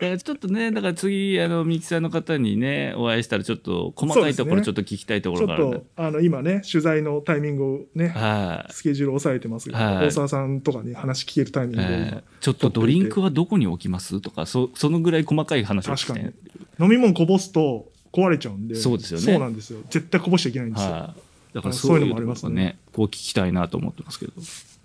[0.00, 0.18] ー。
[0.18, 5.76] ちょっとね、だから次、あの、ミキサーの方にね、お会いしたら、ちょっと細かいところちょっと聞きたいとこちょっろがあるんで。
[5.78, 5.84] と。
[5.96, 8.72] あの今ね取材のタイミングをねはい。
[8.72, 10.06] スケジュールを抑えてますが、はい。
[10.06, 16.30] 大沢さんとかに話聞けるタイミングをちょっとドリンクはどこに置きますとか、そそのぐらい細かい話をして、確か
[16.78, 21.54] 飲み物こぼすと壊れちゃうんでそうですよねそうなんですよ絶対こぼしちゃいけないんですよ、はい。
[21.54, 22.78] だからそういうのもありますね。
[22.92, 24.32] こう聞きたいなと思ってますけど。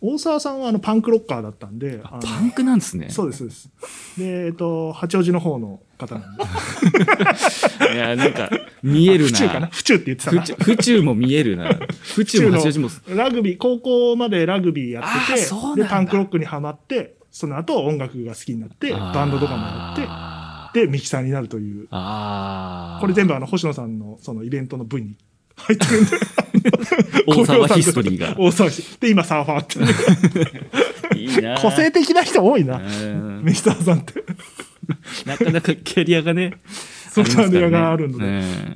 [0.04, 3.10] 大沢さんはあのパンクロッカーだったんでパンクなんですね。
[3.10, 3.70] そうですそうです
[4.18, 6.44] でえっと八王子の方の方なんで
[7.94, 8.50] いや、なんか、
[8.82, 9.60] 見える府中 かな？
[9.62, 9.68] な。
[9.68, 11.78] 府中って言ってたな府中も見えるな。
[12.02, 12.90] 府中も八王子も。
[13.10, 20.31] ラグビー、高校までラグビーやってて、だで、パンクロックにハマって、その後音楽が好きになって、バンドとかもやって、あ
[20.74, 21.88] で、ミキサーになるという。
[21.92, 23.02] あー。
[23.02, 25.16] これ全部あの、星野さんのそのイベントの文に
[25.56, 26.12] 入ってるんで。
[27.28, 28.36] 大沢ヒストリーが。
[28.40, 31.30] 大沢ヒスで、今サーファーっていう。
[31.30, 32.78] いいな個性的な人多いな。
[32.78, 34.24] うんミキサーさんって。
[35.26, 36.54] なかなかキャリアがね。
[37.12, 38.76] そうキャリアがあるので、ね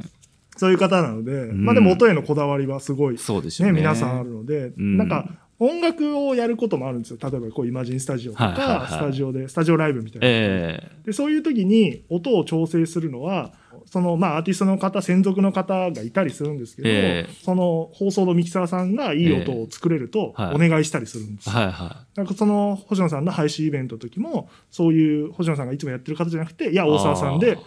[0.58, 3.74] そういう方なので、んまあでも音へのこだわりはすごい、ね、そうですよね。
[3.74, 5.30] 皆さんあるので、うんなんか、
[5.60, 7.18] 音楽をやることもあるんですよ。
[7.22, 10.28] 例えば、こう、イマジンスタジオとか、はいはいはいスタジオで、スタジオライブみたいな。
[10.28, 13.54] えで、そういう時に音を調整するのは、
[13.86, 21.56] その、まあ、アーティストの方、専属の方がいたりするんですけど、ええその放送のミキサーさんがいい音を作れると、お願いしたりするんですよ。
[21.56, 27.58] はいはなんかその星野さんの配信イベントの時も、そういう星野さんがいつもやってる方じゃなくて、いや、大沢さんで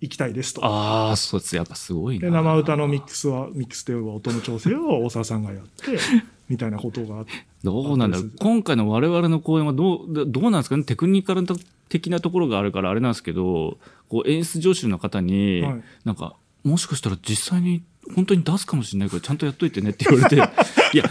[0.00, 0.54] 行きたいですい。
[0.54, 0.64] と。
[0.64, 1.56] ああ、そうです。
[1.56, 2.26] やっぱすごいな。
[2.26, 5.98] で、生歌のミックスは、ミックスというか音の調整を大沢さんがやって、
[6.48, 7.32] みたいなことがあって。
[7.64, 8.32] どうなんだろう。
[8.40, 10.84] 今回の我々の公演はどう、どうなんですかね？
[10.84, 11.44] テクニカル
[11.88, 13.78] 的なところがあるからあれなんですけど、
[14.08, 15.82] こう演出助手の方に、はい。
[16.04, 17.82] なんか、もしかしたら実際に
[18.14, 20.36] 本当に出すかもしれないからちゃんとやっといてねって言われて、
[20.94, 21.04] いや、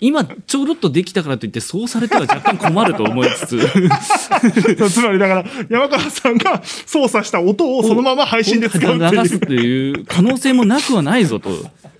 [0.00, 3.58] 今ちょろっとできたからといってそうされては若干困ると思いつつ、
[4.90, 9.22] つまりだから、山川さんが操作した音をそのまま配信で使うっていう。
[9.22, 11.50] 流すっていう可能性もなくはないぞと。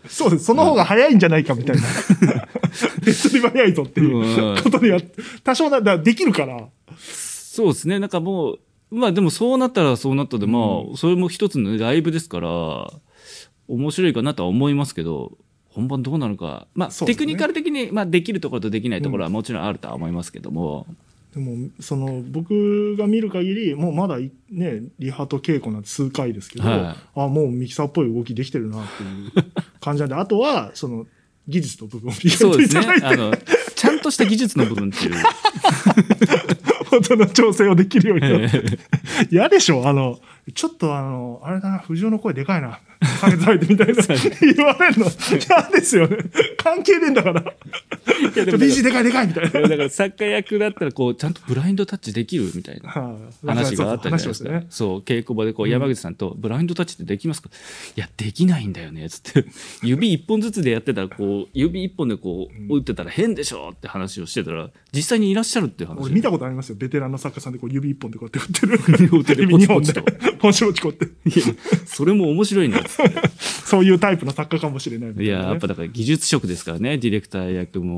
[0.08, 0.44] そうです。
[0.44, 1.82] その方が早いんじゃないかみたいな。
[3.04, 5.00] 手っ取り早いぞっていうことでやっ
[5.42, 6.68] 多少な、だできるから。
[6.98, 7.98] そうですね。
[7.98, 8.58] なんかもう、
[8.90, 10.58] まあでもそうなったらそうなったで、ま
[10.92, 12.90] あ、それも一つのライブですから、
[13.68, 15.36] 面白いかなとは思いますけど、
[15.74, 16.68] 本番どうなるか。
[16.74, 20.86] まあ、ねテクニカル的に、まあ、できるところとできないところはもちろんあるとは思いますけども、
[21.34, 26.80] でも、その、僕が見る限り、もうまだいね、リハと稽古なんて数回ですけど、はい
[27.16, 31.06] あ、もうミキサーっぽい動きできてるなっていう感じなんで、 あとは、その、
[31.48, 33.16] 技術の部分を磨そですねいうていただい。
[33.16, 33.36] て、あの、
[33.74, 35.14] ちゃんとした技術の部分っていう。
[36.96, 38.58] 音の調整をできるようになって。
[38.58, 38.78] え
[39.30, 39.86] 嫌でしょ？
[39.88, 40.18] あの、
[40.54, 42.78] ちょっとあの、あれだな、藤尾の声でかいな。
[43.20, 43.94] 下げづらいてみたいな
[44.54, 46.16] 言われるの嫌ですよね。
[46.56, 47.42] 関係ねえんだから。
[48.34, 49.60] いやでも BG でかいでかいみたいな。
[49.68, 54.18] だから作家役だったらこうちゃんとブラインドタッチできるみたいなはい話があったじゃないですか。
[54.18, 54.66] 話してましたね。
[54.70, 57.50] そう稽古場でこう山口さんとブラインドタッチってできますか、
[57.96, 59.44] いやできないんだよねつって
[59.82, 66.04] 指一本ずつでやってたらこう指一本でこう打ってたら変でしょって話をしてたら実際にいらっしゃるっていう話。
[66.04, 66.76] 俺見たことありますよ。
[66.76, 69.44] ベテランの作家さんでこう指一本でこうやって振ってる。
[69.44, 70.36] 指二本でポチポチ。
[70.38, 71.04] ポチポチこって。
[71.04, 71.44] いや
[71.86, 73.14] それも面白いなっつって。
[73.64, 77.93] そういうタイプの作家かもしれないいいややっぱだから技術職ですからねディレクター役も、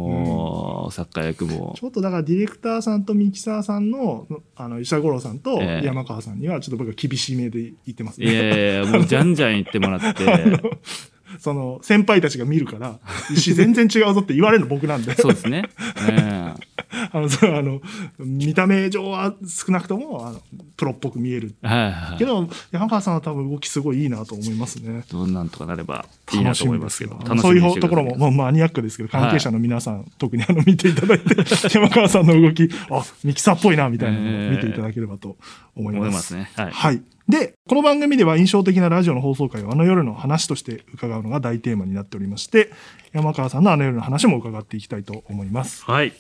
[0.91, 1.85] 作家役もち。
[1.85, 8.39] ょっとだからディレクターさんとミキサーさんの、あの、石田五郎さんとええ山川さんにはちょっと僕は厳しめで言ってますいやね。
[8.39, 10.25] いやいやもうじゃんじゃん言ってもらって。
[11.39, 12.99] その、先輩たちが見るから、
[13.33, 15.15] 石全然違うぞって言われるの僕なんで。
[15.15, 15.65] そうですね。
[16.09, 16.53] え
[17.13, 17.81] あの、そうあの、
[18.19, 20.41] 見た目上は少なくとも、あの、
[20.77, 21.55] プロっぽく見える。
[21.63, 22.25] えはいはいけ。
[22.25, 25.05] ど、山川さんは多分動きすごいいいなと思いますね。
[25.11, 27.19] どうなんとかなればいいなと思いますけど。
[27.39, 31.35] そういうところも、まあ、マニアックですけど、関係者の皆さん、特にあの、見ていただいて、
[31.73, 35.37] 山川さんの動き、あ、ミキサーっぽいな、みたいなのを見ていただければと
[35.75, 36.07] 思います。
[36.07, 36.51] 思いますね。
[36.55, 36.71] はい。
[36.71, 37.03] はい。
[37.29, 42.71] で、この番組では印象的なラジオの放送回をあの夜の話として伺うのが大テーマになっておりまして、
[43.13, 45.85] 山川さんのあの夜の話も伺っていきたいと思います。
[45.85, 46.13] はい。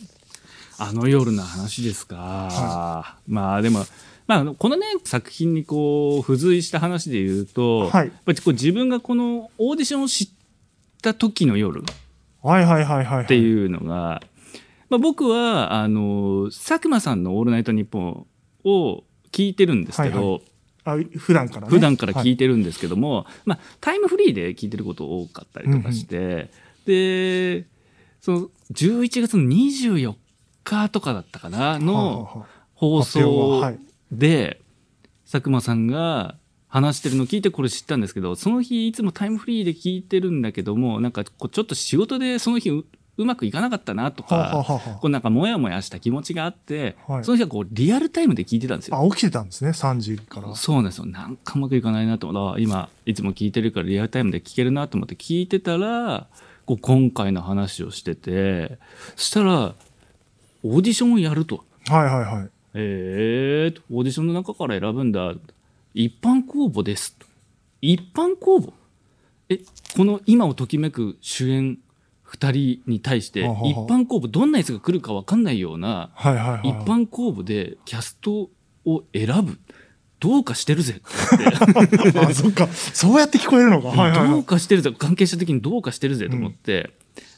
[0.78, 3.18] あの夜の話ですか。
[3.28, 3.84] まあでも、
[4.26, 10.28] まあ、このね、作品にこう、付随した話で言うと、はいやっぱりこう自分がこのオーディションを知っ
[11.02, 11.84] た時の夜っ
[12.42, 13.26] はいはいはいはい、はい。
[13.26, 14.20] ていうのが、
[14.90, 18.26] まあ、僕は、あの、佐久間さんのオールナイトニッポン
[18.64, 20.42] を聞いてるんですけど、はい
[20.86, 21.68] あ普段からね。
[21.68, 26.50] 普段から聞いいてるんですけども、まあ、タイムフリーで聞いてること多かったりとかして、
[26.86, 27.66] で、
[28.20, 30.14] その11月の24
[30.64, 33.76] 日とかだったかな、の放送
[34.12, 34.60] で、
[35.30, 36.36] 佐久間さんが
[36.68, 42.70] 話してるのを聞いてこれ知ったんですけど、その日いつもタイムフリーで聞いてるんだけども、なんかこうちょっと仕事でその日
[43.18, 48.98] ううまくいかなかったなとか、はあこうなんかモヤモヤした気持ちがあって、はいその日はこうリアルタイムで聞いてたんですよ。
[48.98, 50.54] あ、起きてたんですね、3時から。
[50.54, 51.06] そうなんですよ。
[51.06, 56.26] なんかうまくいかないなと思ったら、今、いつも聞いてるからリアルタイムで聞けるなと思って聞いてたら、
[56.66, 58.78] こう今回の話をしてて、
[59.16, 59.74] そしたら、
[60.62, 61.64] オーディションをやると。
[61.88, 62.50] はいはいはい。
[62.74, 65.32] えーと、オーディションの中から選ぶんだ。
[65.94, 67.26] 一般公募ですと。
[67.80, 68.72] 一般公募
[69.48, 69.60] え、
[69.96, 71.78] この今をときめく主演
[72.38, 73.46] 二人に対して、一
[73.88, 76.10] 般公募、どんなやつが来るかわかんないような。
[76.62, 78.50] 一般公募でキャスト
[78.84, 79.58] を選ぶ。
[80.18, 81.02] どうかしてるぜって
[81.38, 82.18] 言って。
[82.20, 82.68] あ、そっか。
[82.68, 83.88] そうやって聞こえるのか。
[83.88, 84.44] はいはいはどうい。
[84.44, 86.90] かしてるぜ関係者的にどうかしてるぜと思って、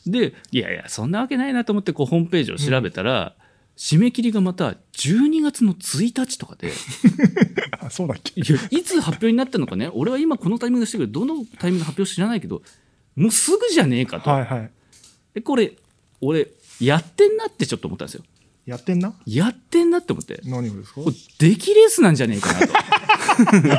[0.06, 3.34] でいやいやそんなわけないなと思ってこうホームページを調べたら、
[3.76, 6.72] 締め切りがまた12月の1日とかで
[7.80, 8.40] あそうだっけ？
[8.40, 8.44] い
[8.82, 12.62] つ発表になったのかね俺は今このタイミングでしてるけどどのタイミングで発表知らないけど
[13.16, 14.70] もうすぐじゃねえかと、はいはい。
[15.38, 15.72] でこれ
[16.20, 16.48] 俺
[16.80, 18.24] やってんなってちょっと思ったんですよ
[18.66, 19.14] やってんな？
[19.24, 20.40] やってんなって思って。
[20.44, 21.00] 何をですか？
[21.00, 22.74] これ出来レースなんじゃねえかなと。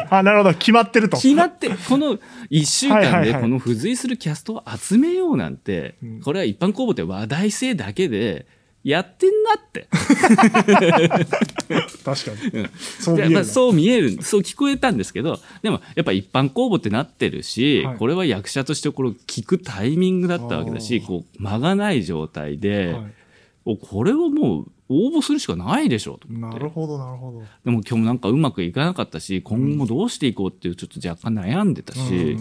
[0.15, 0.53] あ、なるほど。
[0.55, 1.17] 決まってると。
[1.17, 2.17] 決まって、この
[2.49, 8.47] 1週間でこの付随するキャストを集めようなんてうん、これは一般公募って話題性だけで、
[8.83, 9.87] やってんなって。
[12.03, 12.61] 確かに。
[12.61, 23.13] うんそう見えるまあ、そう見える、そう聞こえたんですけど、でもやっぱ一般公募ってなってるし、はいこれは役者としてこれを聞くタイミングだったわけだし、こう間がない状態で、はい
[23.65, 26.57] おこれはもう応募するしかないでしょうと思って。
[26.57, 27.39] なるほど、なるほど。
[27.63, 32.39] でも今日もなんかうまくいかなかったし、今後どうしていこうっていうちょっと若干悩んでたし、うん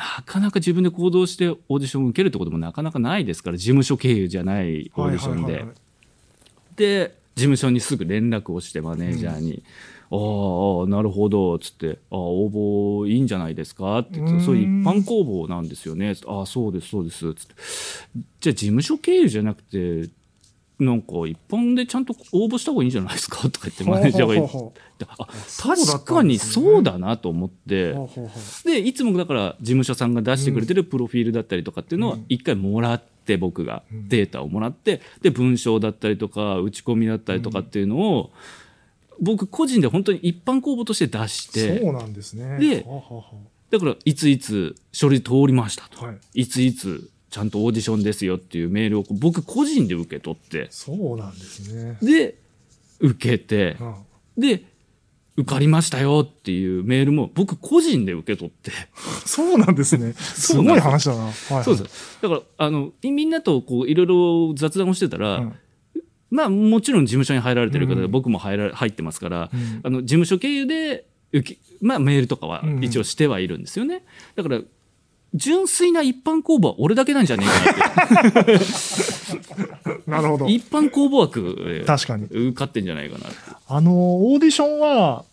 [0.00, 5.42] なかなか自分で行動してオーディションを受けるってこともなかなかないですから、事務所経由じゃないオーディションで。
[5.42, 5.74] はいはいはいはい
[6.76, 9.62] で、事務所にすぐ連絡をしてマネージャーに、
[10.10, 10.16] あ
[10.86, 12.50] あ、なるほど、つって、ああ、応
[13.04, 13.98] 募いいんじゃないですか？
[13.98, 16.14] って言って、そういう一般公募なんですよね。
[16.26, 17.54] ああ、そうです、そうです、つって。
[18.40, 20.08] じゃあ事務所経由じゃなくて、
[20.80, 23.42] なんか一般でちゃんと応募した方がいいんじゃないですか？
[23.50, 24.80] とか言ってマネージャーが言って。
[25.18, 25.26] あ
[25.58, 27.94] 確かにそうだなと思って、
[28.64, 32.24] でいつもだから事務所さんが出してくれてるプロフィールだったりとかっていうのはうん。
[32.28, 34.08] 一回もらって僕がうん。
[34.08, 38.30] データをもらってで文章だったりとか打ち込みだったりとかっていうのを
[39.20, 42.58] 僕個人で本当に一般公募として出してそうなんですね。
[42.58, 42.86] で
[43.70, 46.06] だからいついつ書類通りましたと。
[46.34, 51.96] いついつちゃんとオーディションですよっていうメールを僕個人で受け取ってそうなんですね。
[52.02, 52.36] で
[52.98, 53.96] 受けてあ
[54.36, 54.64] で
[55.36, 58.72] 受かりましたよっていうメールも僕個人で受け取って
[59.24, 60.12] そうなんですね。
[60.18, 61.22] すごい話だな。
[61.22, 62.18] はいはいそうです。
[62.20, 65.52] だから、あの、みんなとこう、いろいろ雑談をしてたら、うん
[66.30, 74.04] まあ、もちろん事務所に入られてる方で、うん僕も入ら入ってますから、うんあの、事務所経由で受け、まあ、メールとかはうん一応してはいるんですよね。
[74.36, 74.60] だから、
[75.34, 78.58] 純粋な一般公募は俺だけなんじゃねえかなって。
[80.10, 80.46] なるほど。
[80.48, 82.24] 一般公募枠、えー確かに。
[82.24, 83.26] 受かってんじゃないかな。
[83.68, 83.92] あの、
[84.26, 85.24] オーディションは、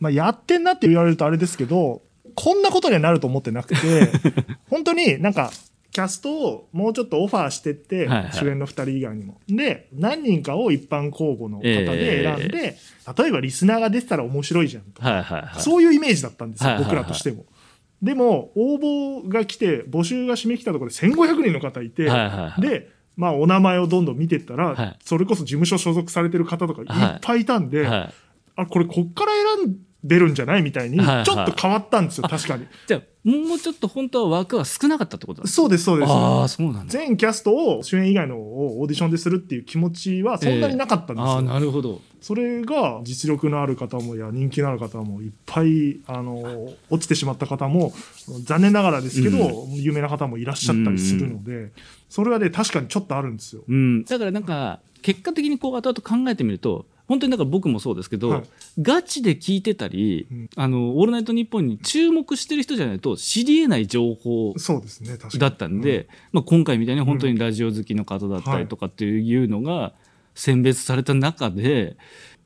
[0.00, 2.02] まあ、やってんなって言われるとあれですけど、
[2.34, 4.10] こんなことにはなると思ってなくて、
[4.70, 5.50] 本当になんか、
[5.90, 9.40] キャストをもうちょっとオファーしてって、はいはい主演の2人以外にも。
[9.48, 12.76] で、何人かを一般公募の方で選んで、
[13.16, 15.02] 例えばリスナーが出てたら面白いじゃんと。
[15.02, 15.60] はいはいはい。
[15.60, 17.46] そういうイメージだったんですよ、はいはいはい僕らとしても。
[18.02, 22.60] でも、応募が来て、募集が締め切ったところで1500人の方いて、はいはいはい。
[22.60, 24.96] で、まあ、お名前をどんどん見てったら、はい。
[25.04, 28.14] それこそ事務所所属されてる方とかいっぱいいたんで、はい。
[28.56, 32.66] あ、これこっから選んでるんじゃないみたいに、ちはいはいょっと変わったんですよ、確かに。
[32.86, 36.12] じゃあ、もうちょっと本当は枠は少なかったってことそうです、そうです。
[36.12, 36.92] ああ、そうなんだ。
[36.92, 41.24] 全キャストを主演以外のをオーディションでするっていう気持ちはそんなになかったんですよ。
[41.26, 42.00] ああ、なるほど。
[42.20, 47.92] それが実力のある方もや人気のある方もいっぱいあの落ちてしまった方も
[48.44, 51.72] 残念ながらですけど、有名な方もいらっしゃったりするので、
[52.08, 53.62] それはね確かにちょっとあるんですよ。
[53.68, 58.42] うん、だからなんか結果的にこう後々考えてみると本当にだから僕もそうですけど、はい。
[58.80, 60.50] ガチで聞いてたり、うん。
[60.54, 64.54] あの「オールナイトニッポン」に注目してる人じゃないと知り得ない情報。
[65.38, 69.94] だったんで、まあ、今回みたいに本当にラジオ好きの方だったりとかっていうのが
[70.34, 71.96] 選別された中で、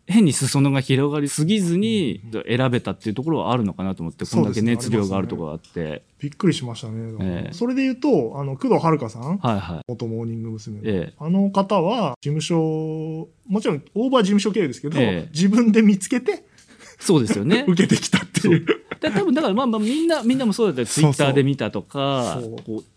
[0.07, 7.17] 変に裾野が広がりすぎずに選べたっていうところはあるのかなと思って、こんだけ熱量があるところがあって、びっくりしましたね。
[7.21, 7.53] ええ。
[7.53, 9.39] それで言うとあの工藤遥さん。
[9.39, 9.81] はいはい。
[9.89, 10.81] 元モーニング娘。
[10.81, 11.15] の、ええ。
[11.19, 15.29] あの方は事務所もちろんオーバー事務所経由ですけど、ええ。
[15.33, 16.45] 自分で見つけて
[17.05, 17.65] そうですよね。
[17.69, 18.67] 受けてきたっていう。
[19.01, 22.41] だ多分だからまあまあみんなみんなもそうだったよツイッターで見たとか。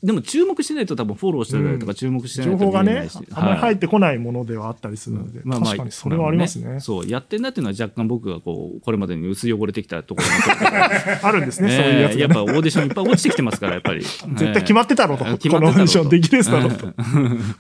[0.04, 6.80] でも注目してないと多分フォローしてたりとか注目してないと情報がねあんまり入っってこないものではあったりするので、確かにそれはありますね。
[6.80, 7.08] そう。
[7.08, 10.28] やってんなっていうのは若干僕がこうこれまでに薄汚れてきたところ
[11.22, 14.02] あるんですね、そういうえやつやっぱオーディションいっぱい落ちてきてますからやっぱり。
[14.04, 16.94] 絶対決まってたろと、ええこ決まってたろとのオーディションできるやつだろと。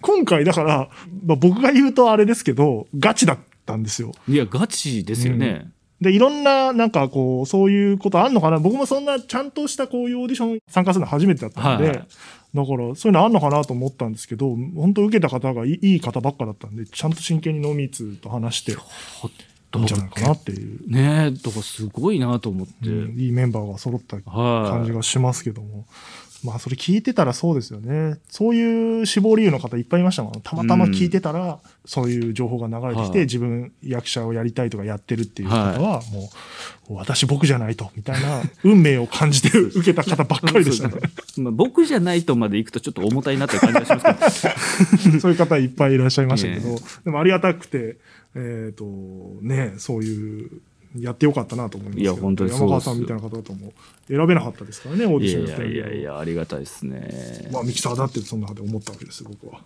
[0.01, 0.89] 今回だから、
[1.25, 4.11] まあ、僕が言うとあれですけど、ガチだったんですよ。
[4.27, 5.67] いやガチですよね、
[6.05, 8.59] で、いろんな、なんかこう、そういうことあんのかな？
[8.59, 12.07] 僕もそんなちゃんとしたこういうオーディション参加するの初めてだったんで、はいはい。
[12.55, 24.69] だからそういうのあんのかなと思ったんですけど、本当受けた方がいいいい方ばっかだったんで、ちゃんと真剣に濃密と話して、じゃないかなっていう、ねえだからすごいなと思って、うんいいメンバーが揃ったはい。
[24.69, 25.85] 感じがしますけども。
[26.45, 28.19] まあそれ聞いてたらそうですよね。
[28.29, 30.41] そういう死亡理由の方いっぱいいましたもん。
[30.41, 33.25] たまたま聞いてたら、そういう情報が流れてきて、はい。
[33.25, 36.29] 自分役者をやりたいとかやってるっていう方は、も
[36.89, 40.95] う、私僕じゃないと、みたいな運命を感じて受けた方ばっかりでしたね。
[41.37, 44.47] まあ、僕じゃないとまで行くとちょっと重たいなって感じがします
[45.03, 45.19] けど。
[45.19, 47.97] そういう方いっぱいいらっしゃいましたけど、ね でもありがたくて、
[48.35, 48.85] えっ、と、
[49.41, 50.51] ね、そういう、
[50.99, 53.73] やってよかったなと思いますけどいや本当に山川さんみたいな方だともう
[54.07, 59.61] 選べなかったですからね、オーディいショやいやいやいンやありがたいですねまあ、ミキサーだってそんな中で思ったわけですよ、僕は。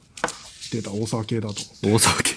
[0.72, 1.56] 出た大沢系だと。
[1.84, 2.32] 大騒ぎ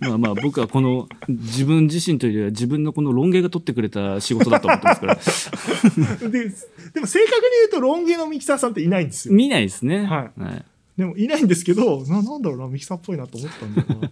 [0.08, 5.14] まあまあ僕はこの自分自身というよりは自分のこのロン毛が取ってくれた仕事だと思ってますから
[6.28, 9.34] で、でも正確に言うと、ロン毛のミキサーさんっていないんですよ。
[9.34, 10.04] 見ないですね。
[10.04, 10.64] はい
[10.96, 14.10] でもいないんですけど、ななんだろうな、ミキサーっぽいなと思ったんだよな。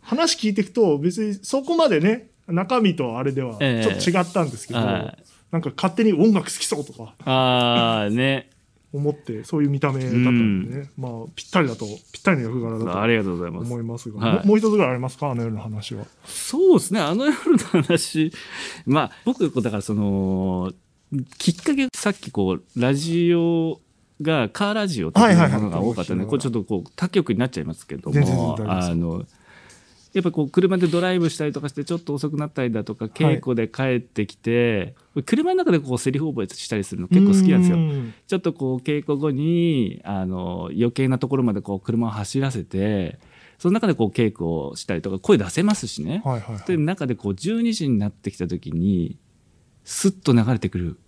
[0.00, 3.82] 話聞いていくと、別にそこまでね、中身とあれではちえ。
[3.84, 5.24] えょっと違ったんですけど、はい。
[5.50, 8.48] なんか勝手に音楽好きそうとかああね。
[8.92, 13.68] 思って、そういう見た目だったんでね、まあ、ぴったりだと、ぴったりの役柄だありがとうございます。
[13.68, 14.38] と思いますが、はい。
[14.40, 15.30] ももう一つぐらいありますか？
[15.30, 16.04] あの夜の話は。
[16.26, 18.32] そうですね、あの夜の話。
[18.84, 20.72] まあ、僕、だからその、
[21.38, 23.80] きっかけ、さっきこう、ラジオ
[24.20, 29.24] が、カーラジオというはいはいはいものが多かったので、これちょっとこう、他局になっちゃいますけども、あの、
[30.12, 34.94] やっぱこう、車でドライブしたりとかして、ちょっと遅くなったりだとか、稽古で帰ってきて、
[35.24, 37.80] 車の中でこう、セリフ覚えしたりするの結構好きなんですよう。
[37.80, 43.18] んちょっとこう稽古後にあの余計なところまでこう車を走らせて
[43.58, 46.22] その中でこう稽古をしたりとか声出せますしね。
[46.24, 49.18] はいはいはいで中でこう12時になってきた時に
[49.84, 50.98] スッと流れてくる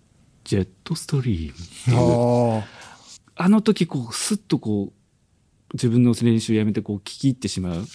[0.43, 7.85] ジェットストリームっていうああの時こうスッとこう自分の練習やめてこう聞き入ってしまう。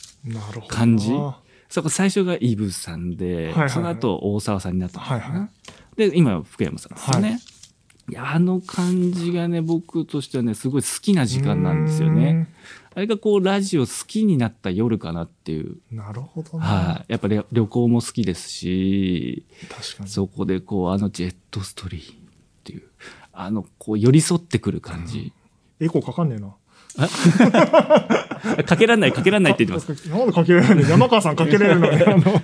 [0.68, 1.12] 感じ。
[1.68, 3.70] そこ最初がイブさんで、はいはいはい。
[3.70, 5.50] その後大沢さんになったのかな、はいはい。
[6.10, 7.40] で今は福山さんですよね、
[8.08, 12.48] い、やあの感じがね僕としてはねすごい好きな時間なんですよね。
[12.92, 15.76] あれがこうラジオ好きになった夜かなっていう。
[15.92, 16.64] なるほどな。
[16.64, 20.10] はい、やっぱり旅行も好きですし確かに。
[20.10, 22.22] そこでこうあのジェットストリームっ
[22.64, 22.82] ていう
[23.32, 25.32] あのこう寄り添ってくる感じ、
[25.78, 26.52] エコーかかんねえな。
[28.66, 30.08] かけらんないかけらんないって言ってます。
[30.08, 30.88] なんでかけられるの？
[30.88, 32.42] 山川さんかけれるの に、 あの、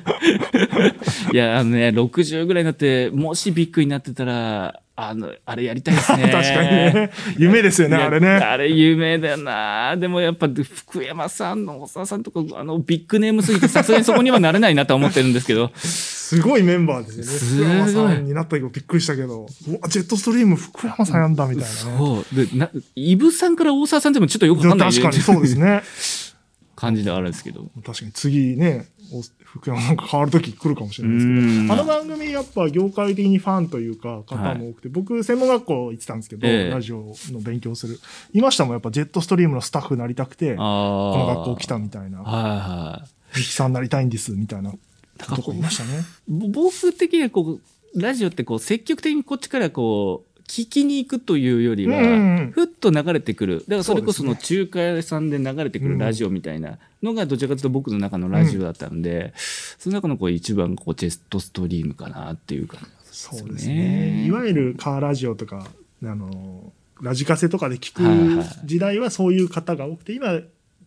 [1.33, 7.11] いやあのね60ぐらいになってもしビッグになってたらあのあれやりたいですね 確かにね。
[7.37, 8.29] 夢ですよね、あれね。
[8.29, 9.95] あれ有名だよな。
[9.97, 15.71] でもやっぱ福山さんの大沢さんとか、あのビッグネームすぎてさすがにそこにはなれないなとは思ってるんですけど。
[15.75, 17.83] すごいメンバーですよね。
[17.85, 21.75] 福山さんになった時びっくりしたけど、うわ、ジェットストリーム福山さんやんだ、みたいなね。
[21.99, 22.35] そう。
[22.35, 25.83] で、な、イブさんから大沢さんでもちょっとよくわかんない確かにそうですね。
[26.75, 27.71] 感じではあるんですけど。
[27.85, 28.96] 確かに次ね、お
[29.45, 31.41] 福山なんか変わる時来るかもしれないですけど。
[31.41, 37.99] うんあの番組やっぱ業界的にファンというか方も多くて、僕専門学校行ってたんですけど、ええラジオの勉強する。
[38.33, 40.63] いましたもんやっぱジェットストリームのスタッフになりたくて、こ。
[40.63, 43.39] の学校来たみたいな、はいはい。
[43.39, 44.73] ミキさんになりたいんですみたいな
[45.19, 46.05] とこいましたね。
[46.29, 47.59] ぼ僕的にはこ
[47.95, 52.51] う、ラジオってこう、積極的にこっちからこう、聞きに行くというよりは、うんうんうん。
[52.53, 53.59] ふっと流れてくる。
[53.61, 64.27] だからそれこその中華屋さんで流れてくるラジオみたいなのがどちらかというと僕の中のラジオだったんで、その中のこう一番こうジェットストリームかなっていう感じそうですね。
[64.27, 65.67] いわゆるカーラジオとか、
[66.03, 70.41] あの、ラジカセとかで聞く時代はそういう方が多くて、今、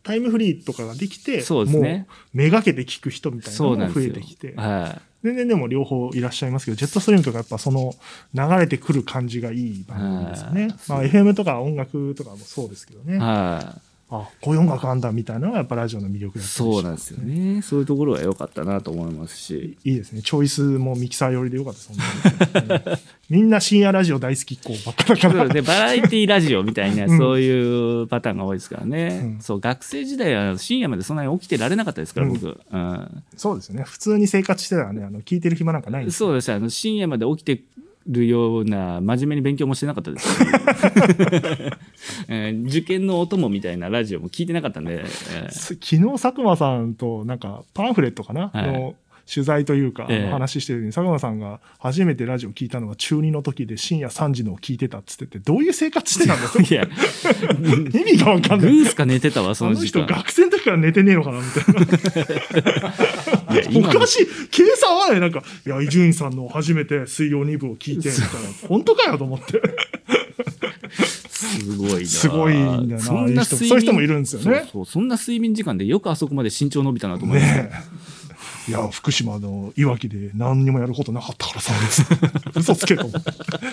[0.04, 2.08] タイムフリーとかができて、そうですね。
[2.08, 4.13] もうめがけて聞く人みたいなのが増そうなんですよ。
[4.15, 7.94] えてきて、は全然でも両方いらっしゃいますけど、ジェットストリームとかやっぱその
[8.34, 10.74] 流れてくる感じがいい番組ですよねはい。
[10.88, 13.20] まあ FM とか音楽とかもそうですけどね。
[14.12, 17.19] あ、こういう音楽あんだみたいなのがやっぱラジオの魅力だったりしそうなんですよ。
[17.19, 17.62] ね。
[17.62, 19.78] そういうところは良かったなと思いますし。
[19.84, 20.22] いいですね。
[20.24, 22.02] チョイスもミキサー寄りでよかったです、
[22.50, 25.48] 本当にうんみんな深夜ラジオ大好きっ子ばっかだから。
[25.50, 33.84] でバラエティラジオみたいな、うんそういうパターンが多いですからね、うんそう学生時代は深夜までそんなに起きてられなかったですから、うん僕、うんそうですよね。
[33.84, 37.62] 普通に生活してたらね、あの、聞いてる暇なんかないんですよそうですあの深夜まで起きて
[38.10, 40.34] るような真面目に勉強もしてなかったです。
[40.34, 40.39] し、
[42.28, 45.52] えー受験のお供みたいなラジオも聞いてなかったんで、えー。
[45.52, 48.72] す 昨日佐久間さんとなんかパンフレットかな、はい。
[48.74, 48.95] の
[49.32, 56.88] 取材というか、え話してる時に佐久間さんが初めてラジオ聞いたのが中2の時で深夜3時のを聞いてたっつっててどういう生活してたんだいや。
[57.94, 58.72] 意味がわかんない。
[58.72, 61.60] グースか寝てたわそあの人の時間学生の時から寝てねえのかなみた
[63.60, 64.28] いいやおかしい。
[64.50, 68.28] 計算はねなんかいや伊集院さんの初めて水曜2部を聞いてみたいな。
[68.68, 69.62] 本当かよと思って。
[70.89, 72.08] すごいな。
[72.08, 74.68] すごいんだよなそんなそういう人もいるんですよね。
[74.72, 78.09] そうそんな睡眠時間でよくあそこまで身長伸びたなと思います、ねえ
[78.70, 81.74] いや、福島のいわきで何にもやることなかったからさ、
[82.56, 83.10] 嘘つけと。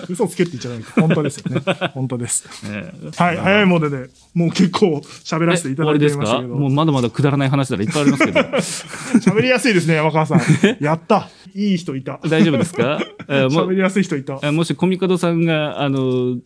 [0.09, 1.61] 嘘つけって言っちゃないけど、本当ですよね。
[1.93, 2.45] 本当です。
[2.65, 6.59] ええはい、早いもので、もう結構喋らせていただいてましたけど、か？
[6.59, 8.39] もうまだまだくだらない話ならいっぱいありますけど
[9.37, 10.41] 喋りやすいですね、山川さん。
[10.81, 11.29] やった。
[11.53, 12.19] いい人いた。
[12.27, 14.39] 大丈夫ですか、喋りやすい人いた。
[14.41, 16.37] えもしコミカドさんがあの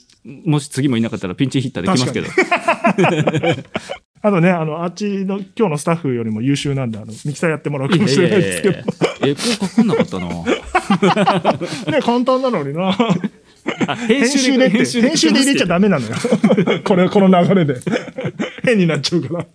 [0.45, 2.27] もし次もいなかったらピンチヒッターできますけど
[4.23, 8.73] あとね、あの、あっちの今日のスタッフよりも優秀なんで、あの、ミキサーやってもらうかもしれないですけど。
[8.73, 8.91] いやいやい
[9.21, 10.27] やエコーかかんなかったな
[11.97, 12.95] ね、簡単なのにな。
[13.87, 16.15] あ編編集で編集で入れちゃダメなのよ。
[16.83, 17.79] これ、この流れで。
[18.63, 19.45] 変になっちゃうから。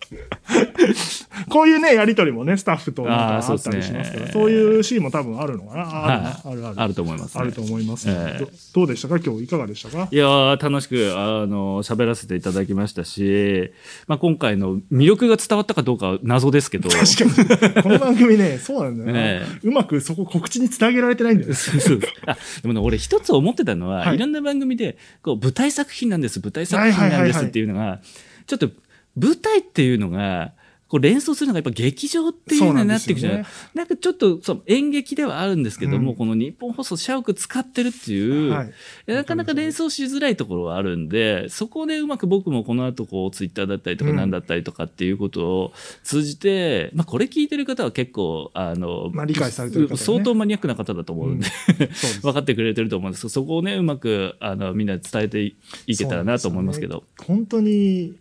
[1.48, 5.82] こういうね、やりとりもね、スタッフとなんかあったりしますから、ですねそういうシーンも多分あるのかな。
[5.82, 6.80] あはいあるある。
[6.80, 7.40] あると思います、ね。
[7.42, 8.50] あると思います、ええど。
[8.74, 9.18] どうでしたか？
[9.18, 10.08] 今日いかがでしたか？
[10.10, 13.70] いやー楽しく、あの、喋らせていただきましたし、
[14.06, 16.88] まあ、今回の魅力が伝わったかどうかは謎ですけど。
[16.90, 17.82] 確かに。
[17.82, 21.54] この番組ね、そうなんだよな、 えうまくそこ告知につなげられてないんだよね。
[21.54, 24.16] そうそうあでもね、俺一つ思ってたのは、はい。
[24.16, 28.00] い、ろんな番組で、こう、舞台作品なんです、舞台作品なんですっていうのが、
[28.46, 28.70] ちょっと、
[29.16, 30.52] 舞台っていうのが、
[30.88, 36.16] こう連想するのがやっぱ劇場っていうのになっていくじゃないそうなんかちょっとそう演劇ではあるんですけども、うん。
[36.16, 38.72] この日本放送社屋使ってるっていう、はい。
[39.06, 44.16] なかなか連想しづらいところはあるんで、そこでうまく僕もこの後こうツイッターだったりとかうん。
[44.16, 45.72] 何だったりとかっていうことを
[46.04, 49.96] 通じて、まあこれ聞いてる方は結構、あの、まあ理解されてるね。
[49.96, 55.56] 相当マニアックな方だと思うんで、そうです 分かってくれてると思うんですけどそこをねうまくあのみんなに伝えてい
[55.86, 57.04] いけたらなと思いますけど。
[57.26, 58.14] 本当に、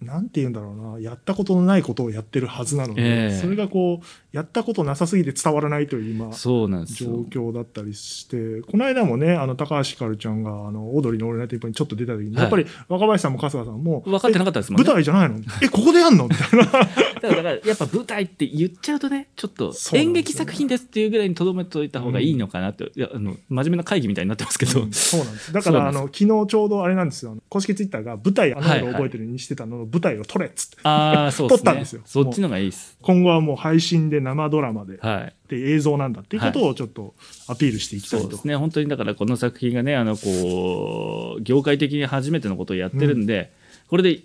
[0.00, 3.38] なんて言うんだろうな、やったことのないことをやってるはずなので、ええ。
[3.40, 12.42] それがこう、やったことなさすぎて伝わらないという今、そうなんです状よ況だったりして、この間もね、あの、高橋ひかるちゃんが、あの、オードリーのオールナイトにちょっと出た時に、はい。
[12.42, 14.86] やっぱり若林さんも春日さんも、分かってなかったですえもんね。
[14.86, 15.40] 舞台じゃないの？
[15.62, 16.28] え、ここでやんの？
[16.28, 16.66] みたいな。
[17.20, 24.92] だからやっぱ舞台って言っちゃうとねちょっと演劇作品ですっていうぐらいにとどめておいた方がいいのかなって、いやあの真面目な会議みたいになってますけど、うん。
[24.92, 25.52] そうなんです。
[25.52, 27.36] だから、あの、昨日ちょうどあれなんですよ。
[27.48, 30.76] 公式ツイッターが舞台、あの夜覚えてるにしてたのの舞台を撮れっつって。
[30.82, 31.56] ああそうね。
[31.56, 32.02] 撮ったんですよ。
[32.04, 32.96] そっちのがいいです。
[33.02, 35.34] 今後はもう配信で生ドラマで、はい。
[35.48, 37.14] で映像なんだっていうことをちょっと
[37.46, 38.24] アピールしていきたいと。
[38.24, 38.56] そうですね。
[38.56, 43.52] 本当にだからこの作品がねあのこう業界的に初めてのことをやってるんで、
[43.88, 44.20] これで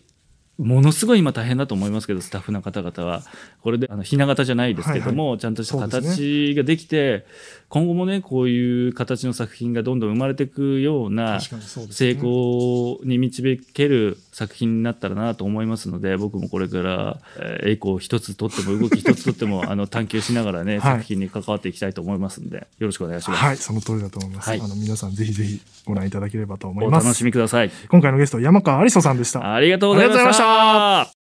[0.60, 3.24] ものすごい今大変だと思いますけどスタッフの方々は
[3.62, 7.26] これであのひな形じゃないですけども、ちゃんとした形ができて
[7.70, 23.44] 今後もねこういう形の作品がどんどん生まれていくような成功に導ける作品になったらなと思いますので僕もこれからえー栄光一つとっても動き一つとっても あの探求しながらね、はい作品に関わっていきたいと思いますのでよろしくお願いします。
[23.44, 24.50] はい、その通りだと思います。
[24.50, 27.24] はいあの、皆さんぜひぜひご覧いただければと思いお楽します。
[27.24, 27.72] みください。
[27.90, 29.54] 今回のゲスト、山川有磯さんでした。
[29.54, 31.14] ありがとうございましありがとうございまた。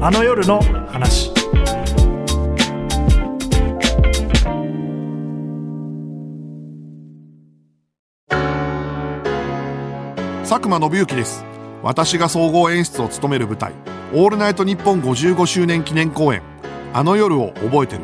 [0.00, 1.32] あの夜の話。
[10.48, 11.44] 佐久間信之です
[11.82, 13.74] 私が総合演出を務める舞台
[14.14, 16.40] 「オールナイトニッポン」55周年記念公演
[16.94, 18.02] 「あの夜を覚えてる」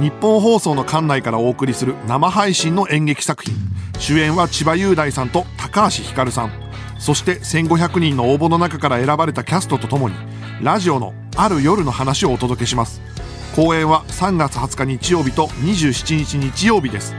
[0.00, 3.54] 日本放送の館内からお送りする生配信の演劇作品。
[3.98, 6.52] 主演は千葉雄大さんと高橋ひかるさん。
[6.98, 10.14] そして1500人の応募の中から選ばれたキャストとともに
[10.62, 13.02] ラジオのある夜の話をお届けします。
[13.54, 17.14] 公演は3月20日日曜日と27日日曜日です。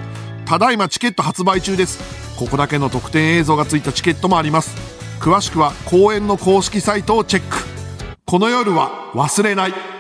[0.46, 2.00] ただいまチケット発売中です。
[2.40, 4.76] ここだけの特典映像がついたチケットもあります。
[5.20, 7.58] 詳しくは公演の公式サイトをチェック。
[8.26, 9.93] この夜は忘れない。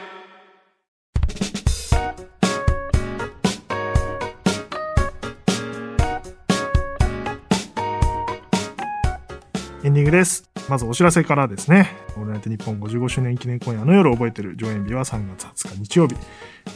[9.83, 10.49] エンディングです。
[10.69, 11.91] まずお知らせからですね。
[12.15, 16.15] オールナイトニッポン55周年記念公演あの夜覚えてる上演日は3月20日日曜日。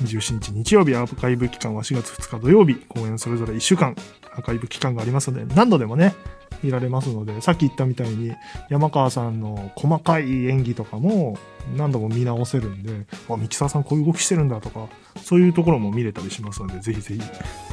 [0.04, 2.76] 27日日曜日アーカイブ期間は4月2日土曜日。
[2.90, 3.96] 公演それぞれ1週間
[4.36, 6.16] アーカイブ期間がありますので、何度でもね、
[6.64, 8.34] 見られますので、さっき言ったみたいに
[8.70, 11.38] 山川さんの細かい演技とかも
[11.76, 14.88] 何度も見直せるんで、あ、ミキサーさんこういう動きしてるんだとか、
[15.22, 17.20] そういうところも見れたりしますので、ぜひぜひ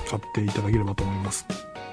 [0.09, 1.47] 買っていただければと思います。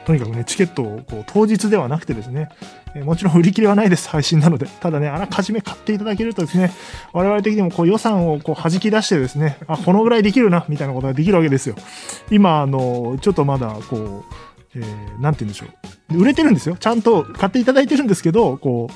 [0.06, 2.50] とにかくね、チケットをこう当日ではなくてですね、
[2.96, 4.66] えもちろん売り切れはないです、配信なので。
[4.66, 6.72] ただね、あらかじめ買っていただけるとですね、
[7.14, 11.76] 我々的にもこう予算をこう弾き出してですね、あ、このぐらいできるな、みたいなことができるわけですよ。
[12.32, 14.24] 今、あの、ちょっとまだ、こう、
[14.76, 15.70] えーなんて言うんでしょう。
[16.18, 16.78] 売れてるんですよ。
[16.80, 18.94] ちゃんと買っていただいてるんですけど、こう、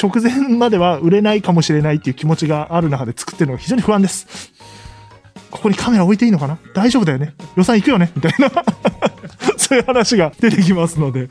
[0.00, 4.52] 直前までは売れないかもしれないっていう気持ちがある中で作ってるのが非常に不安です。
[5.50, 6.58] ここにカメラ置いていいのかな？
[6.74, 7.34] 大丈夫だよね？
[7.56, 8.12] 予算いくよね？
[8.14, 8.50] みたいな。
[9.56, 11.28] そういう話が出てきますので、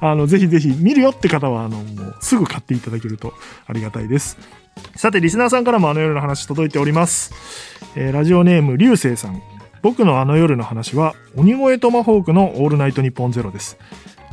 [0.00, 3.32] あの、ぜひぜひ見るよって方は、あの、もうすぐ買っていただけると
[3.66, 4.38] ありがたいです。
[4.96, 7.32] さて、リスナーさんからもあの夜の話届いております。
[7.96, 9.40] えーラジオネーム、流星さん。
[9.82, 13.78] 僕のあの夜の話は、鬼越トマホークのオールナイトニッポンゼロです。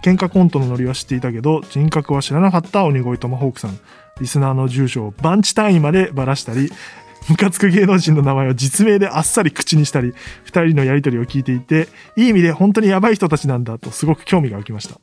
[0.02, 3.80] 喧嘩コントのノリは知っていたけど、人格は知らなかった鬼越トマホークさん。
[4.20, 6.72] リスナーの住所をバンチ単位までばらしたり、
[7.30, 15.00] ムカつく芸能人の名前を実名であっさり口にしたり、二人のやりとりを聞いていて、いい意味で本当にやばい人たちなんだとすごく興味が浮きました。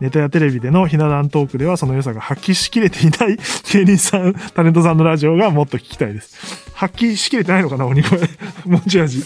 [0.00, 3.38] ネタやテレビでのひな壇トークではその良さが発揮しきれていない
[3.72, 6.72] 芸人さん、タレントさんのラジオがもっと聞きたいです。
[6.74, 8.10] 発揮しきれてないのかな、鬼越。
[8.66, 9.22] 持ち味。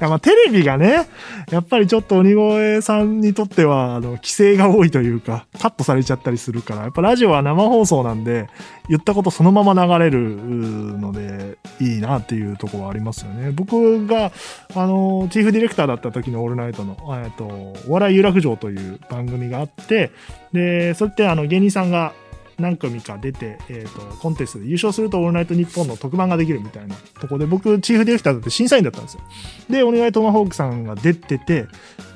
[0.00, 1.06] やまあテレビがね、
[1.50, 8.48] やっぱりちょっと鬼越さんにとっては、あの、規制が多いというか、カットされちゃったりするから、やっぱラジオは生放送なんで、
[8.88, 13.50] 言ったことそのまま流れるので、いいなっていうところはありますよね。
[13.52, 14.32] 僕が、
[14.74, 22.12] あの、チーフディレクターだった時のオールナイトの、えっと、お笑い有楽町という番組があって、で、それってあの、芸人さんが、
[22.60, 29.22] 何組か出て、えっ、と、コンテストで優勝するとオールナイトニッポンの特番ができるみたいなとこで、僕、チーフディレクターだって審査員だったんですよ。
[29.68, 31.66] で、お願いトマホークさんが出てて、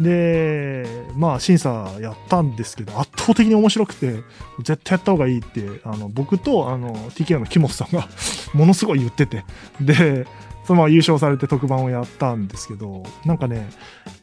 [0.00, 0.86] で、
[1.16, 4.22] まあ、審査やったんですけど、圧倒的に面白くて、
[4.58, 8.08] 絶対やった方がいいって、あの、僕と、あの、TK の木本さんが、
[8.52, 9.44] ものすごい言ってて、
[9.80, 10.26] で、
[10.64, 13.68] そのまま優勝されて特番をやったんですけど、なんかね、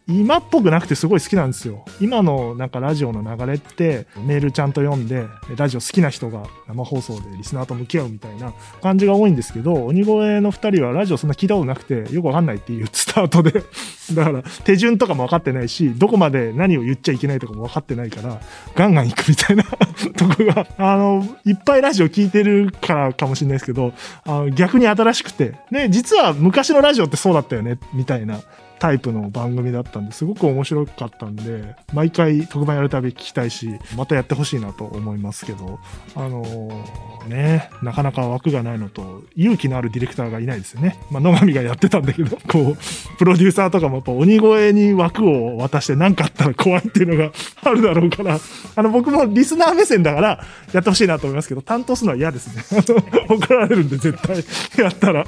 [0.08, 1.86] 今っぽくなくてすごい好きなんですよ。
[2.00, 13.64] 今のなんかラジオの流れってメールちゃんと読んで、ラジオ好きな人が生放送でリスナーと向き合うみたいな感じが多いんですけど、鬼越の二人はラジオそんな聞いたことなくてよくわかんないっていうスタートで、
[14.14, 18.42] だから手順とかも分かってないし、どこまで何を言っちゃいけないとかも分かってないから、
[18.76, 19.64] ガンガン行くみたいな
[20.18, 23.94] とこが、あの、いっぱいラジオ聞いてるからかもしれないですけど、
[24.26, 28.40] あの逆に新しくて、ね、実は昔のラジオってそうだったよね、みたいな
[28.82, 35.80] タイプの番組だったんですごく面白かったんで、毎回特番やるたび聞きたいし、またやってほしいなと思いますけど、
[36.16, 40.98] あのーね、なかなか枠がないのと、勇気のあるディレクターがいないですよね。
[41.12, 47.32] まあ、野上がやってたんだけど、こう、プロデューサーとかもやっぱ鬼越に枠を渡して何かあったら怖いっていうのが
[47.64, 48.40] あるだろうから、
[48.76, 52.84] あの、僕もリスナー目線だからやってほしいなと思いますけど、担当するのは嫌ですね。
[53.30, 54.44] 怒られるんで絶対
[54.84, 55.24] やったら。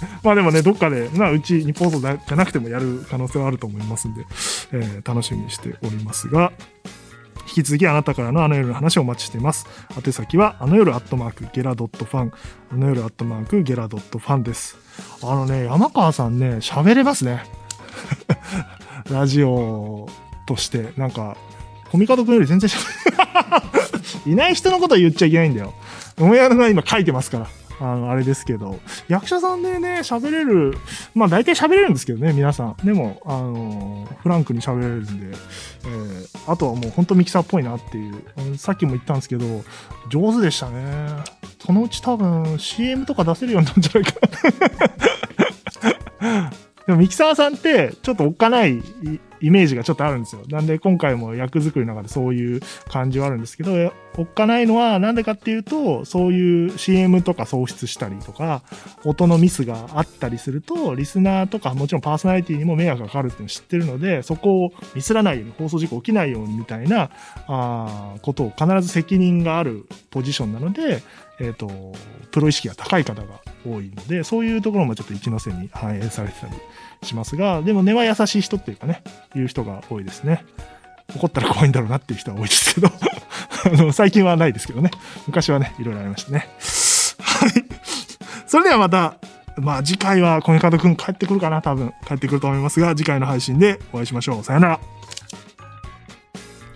[0.22, 4.26] まあでもね、どっかで、まあ、うち日本放送じゃなくてもやる可能性はあると思いますんで、
[4.72, 6.52] えー楽しみにしておりますが、
[7.48, 9.66] 引き続きあなたからのあの夜の話をお待ちしています。
[10.04, 12.32] 宛先は、あの夜アットマークゲラドットファン、
[12.72, 14.76] あの夜アットマークゲラドットファンです。
[15.22, 17.42] あのね、山川さんね、喋れますね。
[19.10, 20.08] ラジオ
[20.46, 21.36] として、なんか、
[21.90, 25.72] コミカド君より全然喋れ いない人のことは言っちゃいけないんだよ。
[26.20, 27.46] オンエアが今書いてますから。
[27.80, 30.74] あの、あれですけど、役者さんでね、喋れる、
[31.14, 32.76] まあ大体喋れるんですけどね、皆さん。
[32.84, 35.36] でも、あの、フランクに喋れるんで、
[35.84, 38.22] えーあとはもう本当ミキサーっぽいなっていう。
[38.38, 39.62] うんさっきも言ったんですけど、
[40.08, 41.08] 上手でしたね。
[41.64, 44.20] そのうち多分 CM とか出せるようになるんじゃないか
[46.20, 46.50] な。
[46.86, 48.82] でもミキサーさんってちょっとおっかない
[49.40, 50.42] イメージがちょっとあるんですよ。
[50.48, 58.62] なんで今回も役作りの中でそういう感じはあるんですけど、おっかないのはなんでかっていうと、そういう CM とか創出したりとか、
[59.04, 67.10] 音のミスがあったりすると、リスナーとかもちろんパーソナリティにも迷惑がかかるっていうのを知ってるので、そこをミスらないように、放送事故起きないようにみたいな、
[67.46, 71.02] あーことを必ず責任があるポジションなので、
[71.40, 71.92] えっ、と、
[72.32, 76.52] プロ意識が高い方が多いので、そういうところもちょっと一ノ瀬に反映されてたり
[77.02, 79.02] しますが、でも根は優しい人っていうかね、
[79.34, 80.44] いう人が多いですね。
[81.16, 82.88] 怒ったら怖いんだろうなっていう人は多いですけど、
[83.64, 84.90] あの、最近はないですけどね。
[85.26, 86.48] 昔はね、いろいろありましたね。
[87.20, 87.64] はい。
[88.46, 89.14] それではまた、
[89.56, 91.92] まあ次回はコミカドくん帰ってくるかな、多分。
[92.06, 94.44] 帰ってくると思いますが、次回の配信でお会いしましょう。
[94.44, 94.80] さよなら。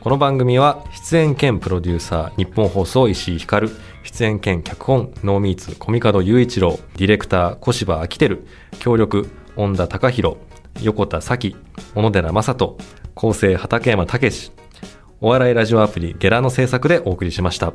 [0.02, 3.70] この番組は出演兼プロデューサー日本放送石井光
[4.02, 8.38] 出演兼脚本ノーミーツコミカド雄一郎ディレクター小柴明輝
[8.80, 10.36] 協力恩田隆弘
[10.82, 11.57] 横田咲
[11.94, 12.78] 小野寺正人
[13.14, 14.53] 構成畠山武
[15.20, 17.72] お笑いラジオアプリゲラの制作でお送りしました。